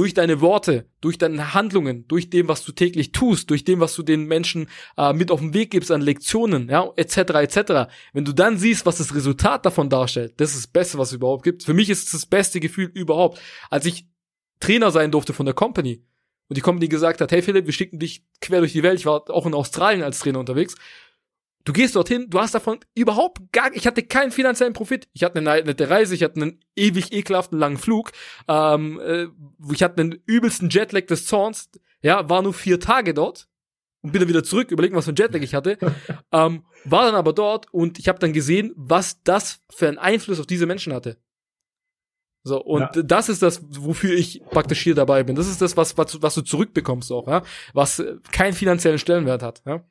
[0.00, 3.94] durch deine Worte, durch deine Handlungen, durch dem, was du täglich tust, durch dem, was
[3.94, 7.92] du den Menschen äh, mit auf den Weg gibst an Lektionen, ja, etc., etc.
[8.14, 11.16] Wenn du dann siehst, was das Resultat davon darstellt, das ist das Beste, was es
[11.16, 11.64] überhaupt gibt.
[11.64, 13.42] Für mich ist es das beste Gefühl überhaupt.
[13.68, 14.06] Als ich
[14.58, 16.02] Trainer sein durfte von der Company
[16.48, 18.98] und die Company gesagt hat, hey Philipp, wir schicken dich quer durch die Welt.
[18.98, 20.76] Ich war auch in Australien als Trainer unterwegs.
[21.64, 25.08] Du gehst dorthin, du hast davon überhaupt gar, ich hatte keinen finanziellen Profit.
[25.12, 28.12] Ich hatte eine nette Reise, ich hatte einen ewig ekelhaften langen Flug,
[28.48, 29.26] ähm, äh,
[29.70, 31.68] ich hatte einen übelsten Jetlag des Zorns,
[32.02, 33.46] ja, war nur vier Tage dort
[34.00, 35.76] und bin dann wieder zurück, überlegen, was für ein Jetlag ich hatte,
[36.32, 40.40] ähm, war dann aber dort und ich habe dann gesehen, was das für einen Einfluss
[40.40, 41.18] auf diese Menschen hatte.
[42.42, 43.02] So, und ja.
[43.02, 45.36] das ist das, wofür ich praktisch hier dabei bin.
[45.36, 47.42] Das ist das, was, was, was du zurückbekommst auch, ja,
[47.74, 48.02] was
[48.32, 49.84] keinen finanziellen Stellenwert hat, ja.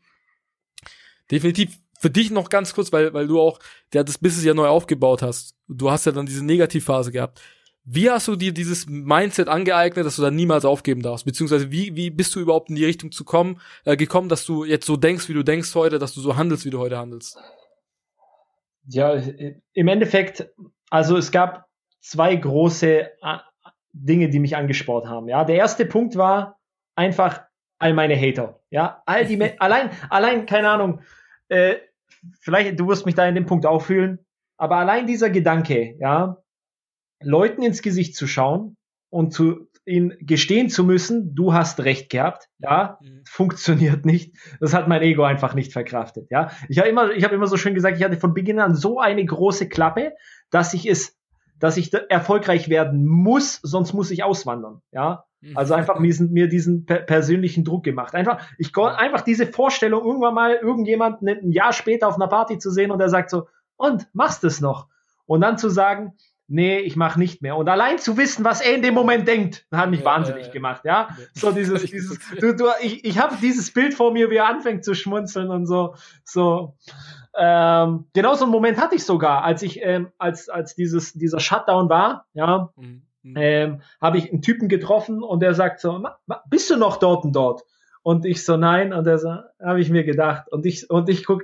[1.31, 3.59] Definitiv für dich noch ganz kurz, weil, weil du auch
[3.93, 5.55] der das Business ja neu aufgebaut hast.
[5.67, 7.41] Du hast ja dann diese Negativphase gehabt.
[7.83, 11.25] Wie hast du dir dieses Mindset angeeignet, dass du dann niemals aufgeben darfst?
[11.25, 14.63] Beziehungsweise wie, wie bist du überhaupt in die Richtung zu kommen, äh, gekommen, dass du
[14.63, 17.37] jetzt so denkst, wie du denkst heute, dass du so handelst, wie du heute handelst?
[18.87, 19.13] Ja,
[19.73, 20.49] im Endeffekt,
[20.89, 21.67] also es gab
[21.99, 23.37] zwei große äh,
[23.91, 25.27] Dinge, die mich angespornt haben.
[25.27, 26.59] Ja, der erste Punkt war
[26.95, 27.41] einfach
[27.79, 28.59] all meine Hater.
[28.69, 31.01] Ja, all die, allein, allein, keine Ahnung,
[31.49, 31.77] äh,
[32.39, 34.25] vielleicht, du wirst mich da in dem Punkt auch fühlen,
[34.57, 36.37] aber allein dieser Gedanke, ja,
[37.21, 38.77] Leuten ins Gesicht zu schauen
[39.09, 43.23] und zu ihnen gestehen zu müssen, du hast recht gehabt, ja, mhm.
[43.25, 44.35] funktioniert nicht.
[44.59, 46.51] Das hat mein Ego einfach nicht verkraftet, ja.
[46.69, 48.99] Ich habe immer, ich habe immer so schön gesagt, ich hatte von Beginn an so
[48.99, 50.13] eine große Klappe,
[50.51, 51.17] dass ich es,
[51.59, 55.25] dass ich erfolgreich werden muss, sonst muss ich auswandern, ja.
[55.41, 55.57] Mhm.
[55.57, 58.13] Also einfach mir, mir diesen per persönlichen Druck gemacht.
[58.13, 62.71] Einfach, ich einfach diese Vorstellung, irgendwann mal irgendjemanden ein Jahr später auf einer Party zu
[62.71, 63.47] sehen und der sagt so,
[63.77, 64.87] und machst es noch?
[65.25, 66.13] Und dann zu sagen,
[66.49, 67.55] nee, ich mache nicht mehr.
[67.55, 70.51] Und allein zu wissen, was er in dem Moment denkt, hat mich ja, wahnsinnig ja,
[70.51, 71.09] gemacht, ja.
[71.33, 74.83] So dieses, dieses, du, du, ich, ich habe dieses Bild vor mir, wie er anfängt
[74.83, 75.95] zu schmunzeln und so,
[76.25, 76.75] so.
[77.39, 81.39] Ähm, genau so einen Moment hatte ich sogar, als ich, ähm, als, als dieses, dieser
[81.39, 83.01] Shutdown war, ja, mhm.
[83.23, 86.03] ähm, habe ich einen Typen getroffen und der sagt so,
[86.49, 87.63] bist du noch dort und dort?
[88.03, 89.29] Und ich so, nein, und er so,
[89.61, 90.51] habe ich mir gedacht.
[90.51, 91.43] Und ich, und ich guck,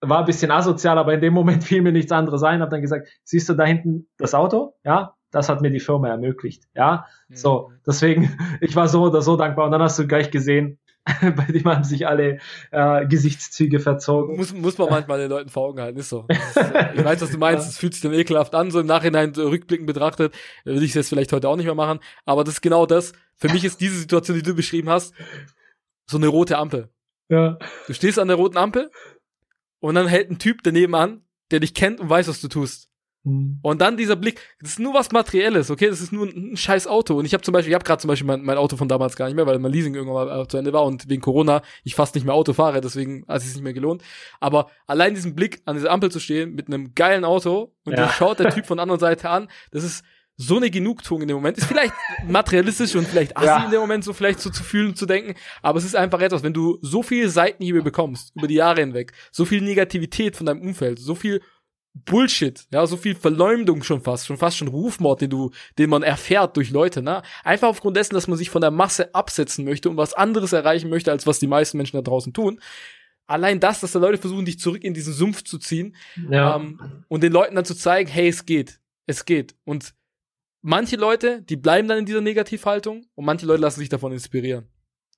[0.00, 2.82] war ein bisschen asozial, aber in dem Moment fiel mir nichts anderes ein, habe dann
[2.82, 4.74] gesagt, siehst du da hinten das Auto?
[4.84, 6.64] Ja, das hat mir die Firma ermöglicht.
[6.74, 7.36] Ja, mhm.
[7.36, 9.66] so, deswegen, ich war so oder so dankbar.
[9.66, 10.78] Und dann hast du gleich gesehen,
[11.20, 12.38] bei dem haben sich alle
[12.70, 14.36] äh, Gesichtszüge verzogen.
[14.36, 16.26] Muss, muss man manchmal den Leuten vor Augen halten, ist so.
[16.28, 16.56] Ist,
[16.94, 19.48] ich weiß, was du meinst, es fühlt sich dann ekelhaft an, so im Nachhinein so
[19.48, 20.32] rückblickend betrachtet,
[20.64, 23.12] würde ich es jetzt vielleicht heute auch nicht mehr machen, aber das ist genau das.
[23.36, 25.12] Für mich ist diese Situation, die du beschrieben hast,
[26.06, 26.88] so eine rote Ampel.
[27.28, 27.58] Ja.
[27.86, 28.90] Du stehst an der roten Ampel
[29.80, 32.91] und dann hält ein Typ daneben an, der dich kennt und weiß, was du tust.
[33.24, 33.58] Mhm.
[33.62, 35.88] Und dann dieser Blick, das ist nur was Materielles, okay?
[35.88, 37.16] Das ist nur ein, ein scheiß Auto.
[37.16, 39.16] Und ich habe zum Beispiel, ich habe gerade zum Beispiel mein, mein Auto von damals
[39.16, 41.94] gar nicht mehr, weil mein Leasing irgendwann mal zu Ende war und wegen Corona ich
[41.94, 44.02] fast nicht mehr Auto fahre, deswegen hat es nicht mehr gelohnt.
[44.40, 48.08] Aber allein diesen Blick an dieser Ampel zu stehen mit einem geilen Auto und ja.
[48.08, 50.04] schaut der Typ von der anderen Seite an, das ist
[50.36, 51.58] so eine Genugtuung in dem Moment.
[51.58, 51.94] Ist vielleicht
[52.26, 53.64] materialistisch und vielleicht assi ja.
[53.64, 56.20] in dem Moment so vielleicht so zu fühlen und zu denken, aber es ist einfach
[56.20, 60.46] etwas, wenn du so viele Seitenhiebe bekommst über die Jahre hinweg, so viel Negativität von
[60.46, 61.40] deinem Umfeld, so viel
[61.94, 66.02] Bullshit, ja, so viel Verleumdung schon fast, schon fast schon Rufmord, den du, den man
[66.02, 67.22] erfährt durch Leute, ne?
[67.44, 70.88] Einfach aufgrund dessen, dass man sich von der Masse absetzen möchte und was anderes erreichen
[70.88, 72.60] möchte, als was die meisten Menschen da draußen tun.
[73.26, 75.94] Allein das, dass da Leute versuchen, dich zurück in diesen Sumpf zu ziehen
[76.30, 76.56] ja.
[76.56, 79.54] ähm, und den Leuten dann zu zeigen, hey, es geht, es geht.
[79.64, 79.94] Und
[80.62, 84.66] manche Leute, die bleiben dann in dieser Negativhaltung und manche Leute lassen sich davon inspirieren.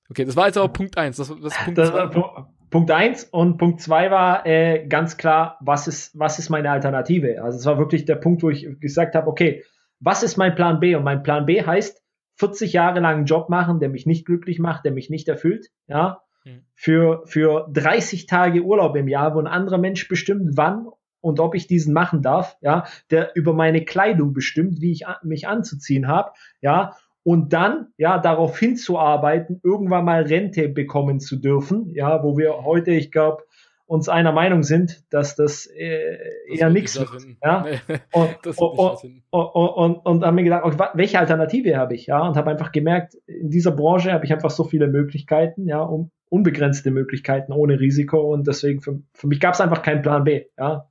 [0.09, 1.17] Okay, das war jetzt aber Punkt eins.
[1.17, 5.87] Das, das, Punkt das war Punkt eins und Punkt zwei war äh, ganz klar, was
[5.87, 7.43] ist, was ist meine Alternative?
[7.43, 9.63] Also es war wirklich der Punkt, wo ich gesagt habe, okay,
[9.99, 10.95] was ist mein Plan B?
[10.95, 12.01] Und mein Plan B heißt
[12.35, 15.67] 40 Jahre lang einen Job machen, der mich nicht glücklich macht, der mich nicht erfüllt,
[15.87, 16.65] ja, hm.
[16.73, 20.87] für, für 30 Tage Urlaub im Jahr, wo ein anderer Mensch bestimmt, wann
[21.21, 25.47] und ob ich diesen machen darf, ja, der über meine Kleidung bestimmt, wie ich mich
[25.47, 26.95] anzuziehen habe, ja,
[27.25, 32.91] und dann ja darauf hinzuarbeiten, irgendwann mal Rente bekommen zu dürfen, ja, wo wir heute,
[32.91, 33.43] ich glaube,
[33.87, 36.17] uns einer Meinung sind, dass das äh,
[36.47, 37.09] eher nichts wird.
[37.43, 37.65] Ja?
[38.13, 42.05] und, und, und, und, haben mir gedacht, okay, welche Alternative habe ich?
[42.05, 45.81] Ja, und habe einfach gemerkt, in dieser Branche habe ich einfach so viele Möglichkeiten, ja,
[45.81, 50.23] um unbegrenzte Möglichkeiten ohne Risiko und deswegen für, für mich gab es einfach keinen Plan
[50.23, 50.45] B.
[50.59, 50.89] Ja,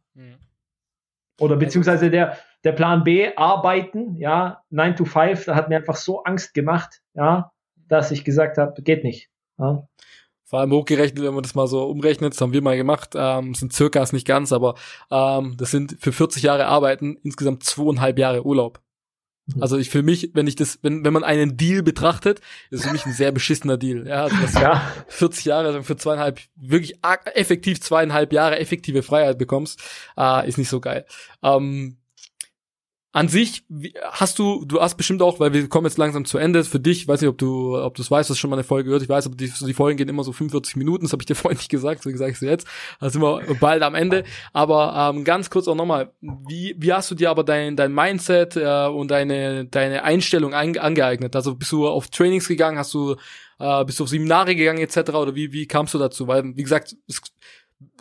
[1.41, 5.97] oder beziehungsweise der, der Plan B, arbeiten, ja, 9 to 5, da hat mir einfach
[5.97, 7.53] so Angst gemacht, ja,
[7.89, 9.29] dass ich gesagt habe, geht nicht.
[9.59, 9.87] Ja.
[10.45, 13.55] Vor allem hochgerechnet, wenn man das mal so umrechnet, das haben wir mal gemacht, ähm,
[13.55, 14.75] sind circa ist nicht ganz, aber
[15.11, 18.84] ähm, das sind für 40 Jahre Arbeiten insgesamt zweieinhalb Jahre Urlaub.
[19.47, 19.63] Mhm.
[19.63, 22.41] Also ich für mich, wenn ich das, wenn, wenn man einen Deal betrachtet,
[22.71, 24.07] ist für mich ein sehr beschissener Deal.
[24.07, 24.81] Ja, also dass ja.
[25.09, 26.99] 40 Jahre also für zweieinhalb, wirklich
[27.35, 29.81] effektiv zweieinhalb Jahre effektive Freiheit bekommst,
[30.17, 31.05] äh, ist nicht so geil.
[31.43, 31.99] Ähm,
[33.15, 33.65] an sich
[34.11, 37.07] hast du, du hast bestimmt auch, weil wir kommen jetzt langsam zu Ende, für dich,
[37.07, 39.09] weiß nicht, ob du, ob du es weißt, hast schon mal eine Folge gehört, ich
[39.09, 41.57] weiß, aber die, die Folgen gehen immer so 45 Minuten, das habe ich dir vorhin
[41.57, 42.67] nicht gesagt, so sage ich es jetzt,
[42.99, 47.09] da sind wir bald am Ende, aber ähm, ganz kurz auch nochmal, wie, wie hast
[47.09, 51.71] du dir aber dein, dein Mindset äh, und deine, deine Einstellung ein, angeeignet, also bist
[51.71, 53.15] du auf Trainings gegangen, hast du,
[53.61, 55.11] äh, bist du auf Seminare gegangen etc.
[55.11, 57.23] oder wie, wie kamst du dazu, weil, wie gesagt, es,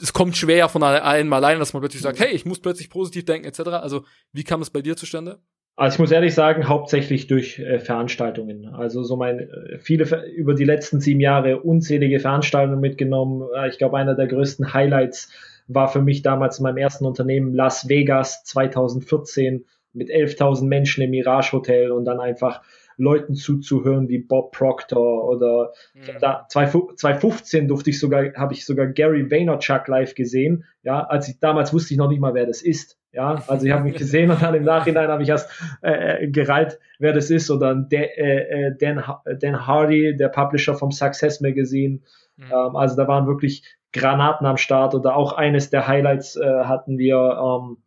[0.02, 3.26] es kommt schwer von einem allein, dass man plötzlich sagt, hey, ich muss plötzlich positiv
[3.26, 3.60] denken, etc.
[3.82, 5.40] Also, wie kam es bei dir zustande?
[5.76, 8.68] Also ich muss ehrlich sagen, hauptsächlich durch äh, Veranstaltungen.
[8.68, 13.48] Also so mein äh, viele über die letzten sieben Jahre unzählige Veranstaltungen mitgenommen.
[13.56, 15.32] Äh, ich glaube, einer der größten Highlights
[15.68, 21.10] war für mich damals in meinem ersten Unternehmen Las Vegas 2014 mit 11.000 Menschen im
[21.10, 22.62] Mirage Hotel und dann einfach
[22.98, 26.20] Leuten zuzuhören wie Bob Proctor oder mhm.
[26.20, 30.66] da, 2015 durfte ich sogar, habe ich sogar Gary Vaynerchuk live gesehen.
[30.84, 32.98] Ja, als ich damals wusste ich noch nicht mal, wer das ist.
[33.14, 35.50] Ja, also ich habe mich gesehen und dann im Nachhinein habe ich erst
[35.84, 37.52] äh, äh gereilt, wer das ist.
[37.52, 39.04] Oder Dan, äh, äh, Dan,
[39.40, 42.00] Dan Hardy, der Publisher vom Success Magazine.
[42.38, 42.46] Mhm.
[42.52, 44.96] Ähm, also da waren wirklich Granaten am Start.
[44.96, 47.18] Oder auch eines der Highlights äh, hatten wir.
[47.18, 47.78] Ähm,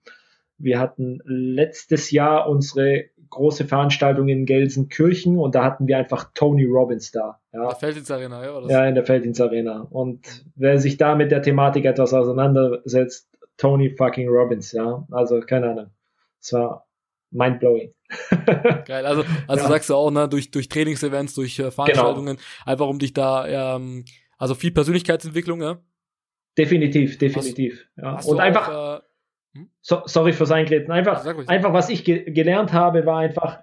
[0.58, 3.04] wir hatten letztes Jahr unsere
[3.36, 7.40] große Veranstaltung in Gelsenkirchen und da hatten wir einfach Tony Robbins da.
[7.52, 7.62] Ja.
[7.62, 8.56] In der Feldins Arena, ja?
[8.56, 8.70] Oder?
[8.70, 9.86] Ja, in der Feldins Arena.
[9.90, 15.06] Und wer sich da mit der Thematik etwas auseinandersetzt, Tony fucking Robbins, ja.
[15.10, 15.90] Also, keine Ahnung.
[16.40, 16.86] Es war
[17.30, 17.94] mindblowing.
[18.86, 19.68] Geil, also, also ja.
[19.68, 22.48] sagst du auch, ne, durch, durch Trainingsevents, durch äh, Veranstaltungen, genau.
[22.64, 24.04] einfach um dich da, ähm,
[24.38, 25.78] also viel Persönlichkeitsentwicklung, ja?
[26.56, 27.86] Definitiv, definitiv.
[27.96, 28.12] Hast, ja.
[28.16, 29.00] Hast und einfach, auch, äh,
[29.80, 30.90] so, sorry fürs Eingreifen.
[30.90, 33.60] Einfach, einfach, was ich ge gelernt habe, war einfach,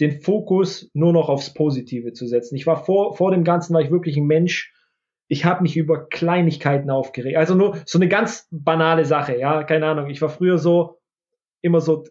[0.00, 2.56] den Fokus nur noch aufs Positive zu setzen.
[2.56, 4.72] Ich war vor, vor dem Ganzen, war ich wirklich ein Mensch.
[5.28, 7.36] Ich habe mich über Kleinigkeiten aufgeregt.
[7.36, 10.10] Also nur so eine ganz banale Sache, ja, keine Ahnung.
[10.10, 10.98] Ich war früher so,
[11.62, 12.04] immer so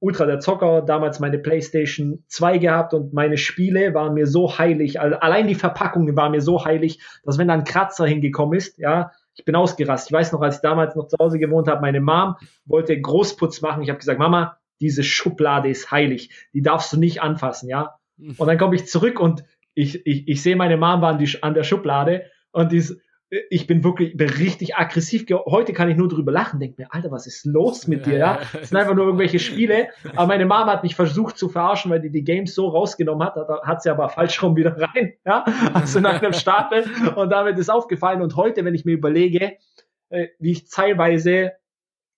[0.00, 4.98] ultra der Zocker, damals meine PlayStation 2 gehabt und meine Spiele waren mir so heilig,
[4.98, 8.78] also allein die Verpackungen waren mir so heilig, dass wenn da ein Kratzer hingekommen ist,
[8.78, 10.10] ja, ich bin ausgerastet.
[10.10, 13.60] Ich weiß noch, als ich damals noch zu Hause gewohnt habe, meine Mom wollte Großputz
[13.60, 13.82] machen.
[13.82, 16.30] Ich habe gesagt, Mama, diese Schublade ist heilig.
[16.52, 17.96] Die darfst du nicht anfassen, ja?
[18.16, 18.34] Mhm.
[18.38, 21.42] Und dann komme ich zurück und ich, ich, ich sehe meine Mom war an, die,
[21.42, 23.00] an der Schublade und die ist,
[23.50, 25.26] ich bin wirklich bin richtig aggressiv.
[25.46, 28.18] Heute kann ich nur drüber lachen, denke mir, Alter, was ist los mit dir?
[28.18, 29.88] Ja, das sind einfach nur irgendwelche Spiele.
[30.14, 33.36] Aber meine Mama hat mich versucht zu verarschen, weil die die Games so rausgenommen hat.
[33.36, 35.14] Da hat sie aber falsch rum wieder rein.
[35.24, 36.84] Ja, also nach einem Stapel.
[37.16, 38.22] Und damit ist aufgefallen.
[38.22, 39.56] Und heute, wenn ich mir überlege,
[40.10, 41.52] äh, wie ich teilweise,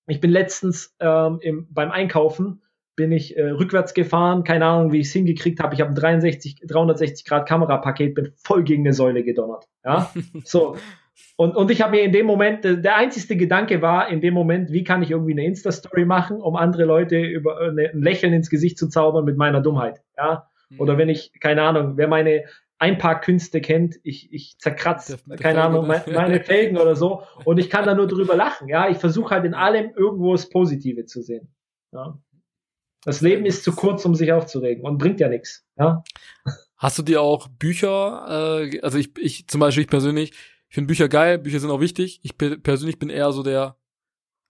[0.07, 2.62] ich bin letztens ähm, im, beim Einkaufen
[2.97, 5.75] bin ich äh, rückwärts gefahren, keine Ahnung, wie ich es hingekriegt habe.
[5.75, 9.67] Ich habe ein 63, 360 Grad Kamerapaket, bin voll gegen eine Säule gedonnert.
[9.85, 10.11] Ja,
[10.45, 10.77] so.
[11.37, 14.73] Und, und ich habe mir in dem Moment, der einzigste Gedanke war in dem Moment,
[14.73, 18.51] wie kann ich irgendwie eine Insta-Story machen, um andere Leute über äh, ein Lächeln ins
[18.51, 20.03] Gesicht zu zaubern mit meiner Dummheit.
[20.17, 20.81] Ja, mhm.
[20.81, 22.45] oder wenn ich, keine Ahnung, wer meine
[22.79, 27.87] Einparkkünste kennt, ich, ich zerkratze, keine Ahnung, meine, meine Felgen oder so und ich kann
[27.87, 28.69] da nur drüber lachen.
[28.69, 31.55] Ja, ich versuche halt in allem irgendwo das Positive zu sehen.
[31.93, 32.19] Ja.
[33.05, 35.64] Das Leben ist zu kurz, um sich aufzuregen und bringt ja nichts.
[35.79, 36.03] Ja?
[36.77, 40.37] Hast du dir auch Bücher, äh, also ich, ich zum Beispiel ich persönlich, ich
[40.77, 42.20] finde Bücher geil, Bücher sind auch wichtig.
[42.22, 43.77] Ich persönlich bin eher so der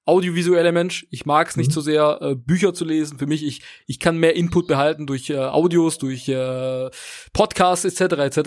[0.06, 1.06] audiovisuelle Mensch.
[1.10, 1.74] Ich mag es nicht mhm.
[1.74, 3.16] so sehr, äh, Bücher zu lesen.
[3.16, 6.90] Für mich, ich, ich kann mehr Input behalten durch äh, Audios, durch äh,
[7.32, 8.16] Podcasts etc.
[8.18, 8.38] etc.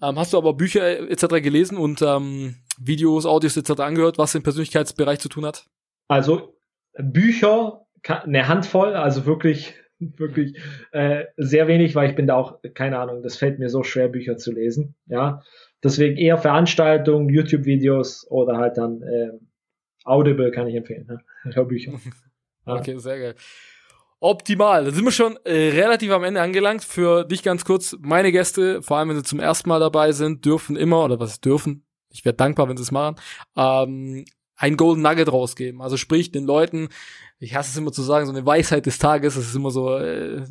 [0.00, 1.42] Ähm, hast du aber Bücher äh, etc.
[1.42, 3.80] gelesen und ähm, Videos, Audios etc.
[3.80, 5.66] angehört, was im Persönlichkeitsbereich zu tun hat?
[6.06, 6.56] Also
[6.96, 10.56] Bücher eine Handvoll, also wirklich, wirklich
[10.92, 14.06] äh, sehr wenig, weil ich bin da auch, keine Ahnung, das fällt mir so schwer,
[14.06, 14.94] Bücher zu lesen.
[15.06, 15.42] Ja,
[15.84, 19.30] deswegen eher Veranstaltungen, YouTube-Videos oder halt dann äh,
[20.04, 21.20] Audible kann ich empfehlen, ne?
[21.54, 21.92] Hörbücher.
[21.92, 21.98] Ja.
[22.66, 23.34] Okay, sehr geil.
[24.20, 24.86] Optimal.
[24.86, 26.82] Da sind wir schon äh, relativ am Ende angelangt.
[26.82, 30.46] Für dich ganz kurz, meine Gäste, vor allem wenn sie zum ersten Mal dabei sind,
[30.46, 33.16] dürfen immer, oder was dürfen, ich wäre dankbar, wenn sie es machen,
[33.54, 34.24] ähm,
[34.56, 35.82] ein Golden Nugget rausgeben.
[35.82, 36.88] Also sprich, den Leuten
[37.44, 39.96] ich hasse es immer zu sagen, so eine Weisheit des Tages, das ist immer so,
[39.98, 40.42] äh,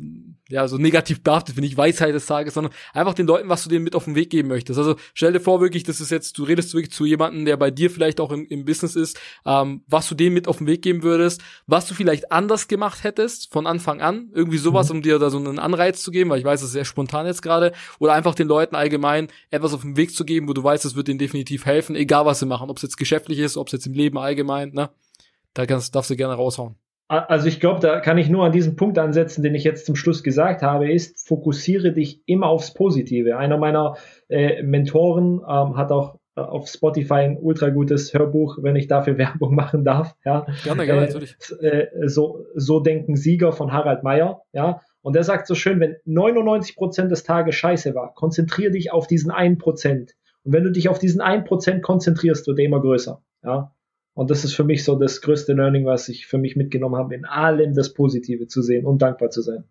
[0.54, 3.68] ja, so negativ behaftet, finde ich, Weisheit des Tages, sondern einfach den Leuten, was du
[3.68, 4.78] denen mit auf den Weg geben möchtest.
[4.78, 7.72] Also stell dir vor, wirklich, das ist jetzt, du redest wirklich zu jemandem, der bei
[7.72, 10.82] dir vielleicht auch im, im Business ist, ähm, was du dem mit auf den Weg
[10.82, 14.96] geben würdest, was du vielleicht anders gemacht hättest von Anfang an, irgendwie sowas, mhm.
[14.96, 17.26] um dir da so einen Anreiz zu geben, weil ich weiß, das ist sehr spontan
[17.26, 20.62] jetzt gerade, oder einfach den Leuten allgemein etwas auf den Weg zu geben, wo du
[20.62, 23.56] weißt, es wird ihnen definitiv helfen, egal was sie machen, ob es jetzt geschäftlich ist,
[23.56, 24.90] ob es jetzt im Leben allgemein, ne?
[25.52, 26.76] Da kannst, darfst du gerne raushauen.
[27.08, 29.94] Also ich glaube, da kann ich nur an diesem Punkt ansetzen, den ich jetzt zum
[29.94, 33.36] Schluss gesagt habe, ist, fokussiere dich immer aufs Positive.
[33.36, 33.96] Einer meiner
[34.28, 39.18] äh, Mentoren ähm, hat auch äh, auf Spotify ein ultra gutes Hörbuch, wenn ich dafür
[39.18, 40.14] Werbung machen darf.
[40.24, 41.36] Ja, gerne, gerne, natürlich.
[41.60, 44.42] Äh, so, so denken Sieger von Harald Meyer.
[44.52, 48.92] Ja, und er sagt so schön, wenn 99 Prozent des Tages scheiße war, konzentriere dich
[48.92, 50.14] auf diesen einen Prozent.
[50.42, 53.22] Und wenn du dich auf diesen einen Prozent konzentrierst, wird er immer größer.
[53.42, 53.72] Ja,
[54.14, 57.14] und das ist für mich so das größte Learning, was ich für mich mitgenommen habe,
[57.14, 59.64] in allem das Positive zu sehen und dankbar zu sein.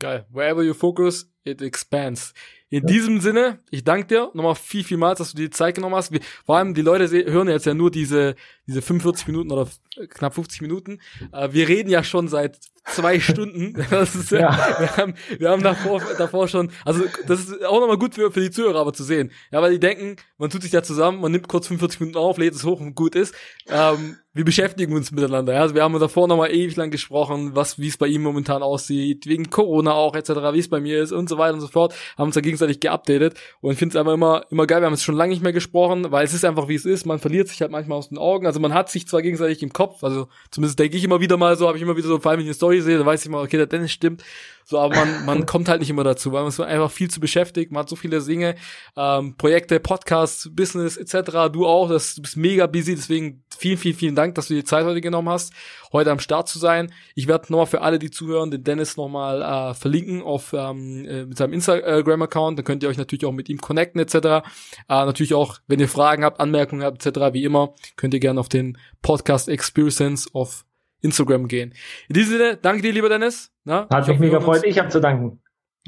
[0.00, 0.26] Geil.
[0.30, 2.34] Wherever you focus, it expands.
[2.70, 2.86] In ja.
[2.86, 6.10] diesem Sinne, ich danke dir nochmal viel, vielmals, dass du dir die Zeit genommen hast.
[6.10, 8.34] Wir, vor allem die Leute hören jetzt ja nur diese,
[8.66, 9.68] diese 45 Minuten oder
[10.08, 10.98] knapp 50 Minuten.
[11.32, 13.74] Äh, wir reden ja schon seit zwei Stunden.
[13.90, 14.80] Das ist ja, ja.
[14.80, 18.40] Wir, haben, wir haben davor, davor schon, also das ist auch nochmal gut für, für
[18.40, 19.30] die Zuhörer aber zu sehen.
[19.50, 22.38] Ja, weil die denken, man tut sich da zusammen, man nimmt kurz 45 Minuten auf,
[22.38, 23.34] lädt es hoch und gut ist.
[23.68, 25.60] Ähm, wir beschäftigen uns miteinander.
[25.60, 29.26] Also wir haben davor nochmal ewig lang gesprochen, was wie es bei ihm momentan aussieht,
[29.26, 31.94] wegen Corona auch etc., wie es bei mir ist und so weiter und so fort.
[32.16, 34.80] Haben uns da gegenseitig geupdatet und ich finde es einfach immer immer geil.
[34.80, 37.04] Wir haben es schon lange nicht mehr gesprochen, weil es ist einfach wie es ist.
[37.04, 38.46] Man verliert sich halt manchmal aus den Augen.
[38.46, 41.56] Also man hat sich zwar gegenseitig im Kopf, also zumindest denke ich immer wieder mal
[41.56, 43.24] so, habe ich immer wieder so, vor allem wenn ich eine Story sehe, dann weiß
[43.24, 44.22] ich mal, okay, der Dennis stimmt.
[44.64, 47.20] So, aber man, man kommt halt nicht immer dazu, weil man ist einfach viel zu
[47.20, 48.54] beschäftigt, man hat so viele Dinge,
[48.96, 51.52] ähm, Projekte, Podcasts, Business etc.
[51.52, 54.64] Du auch, das, du bist mega busy, deswegen vielen, vielen, vielen Dank, dass du dir
[54.64, 55.52] Zeit heute genommen hast,
[55.92, 56.92] heute am Start zu sein.
[57.14, 61.24] Ich werde nochmal für alle, die zuhören, den Dennis nochmal äh, verlinken auf ähm, äh,
[61.24, 62.58] mit seinem Instagram-Account.
[62.58, 64.14] Dann könnt ihr euch natürlich auch mit ihm connecten etc.
[64.14, 64.40] Äh,
[64.88, 67.32] natürlich auch, wenn ihr Fragen habt, Anmerkungen habt etc.
[67.32, 70.64] Wie immer, könnt ihr gerne auf den Podcast Experience auf
[71.02, 71.74] Instagram gehen.
[72.08, 73.50] In diesem Sinne, danke dir, lieber Dennis.
[73.64, 74.62] Na, Hat mich mega gefreut.
[74.64, 75.40] Ich habe zu danken.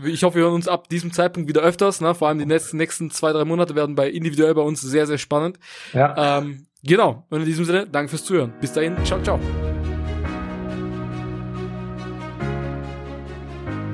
[0.02, 2.00] Ich hoffe, wir hören uns ab diesem Zeitpunkt wieder öfters.
[2.00, 2.14] Ne?
[2.14, 5.18] Vor allem die nächsten, nächsten zwei, drei Monate werden bei individuell bei uns sehr, sehr
[5.18, 5.58] spannend.
[5.92, 6.38] Ja.
[6.38, 7.24] Ähm, genau.
[7.30, 8.52] Und in diesem Sinne, danke fürs Zuhören.
[8.60, 9.38] Bis dahin, ciao, ciao.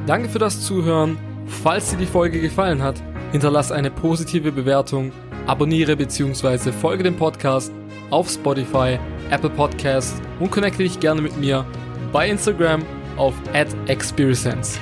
[0.06, 1.18] Danke für das Zuhören.
[1.62, 3.02] Falls dir die Folge gefallen hat,
[3.32, 5.12] hinterlass eine positive Bewertung,
[5.50, 6.70] abonniere bzw.
[6.70, 7.72] folge dem Podcast
[8.10, 9.00] auf Spotify,
[9.32, 11.66] Apple Podcasts und connecte dich gerne mit mir
[12.12, 12.84] bei Instagram
[13.16, 13.34] auf
[13.88, 14.78] @experience.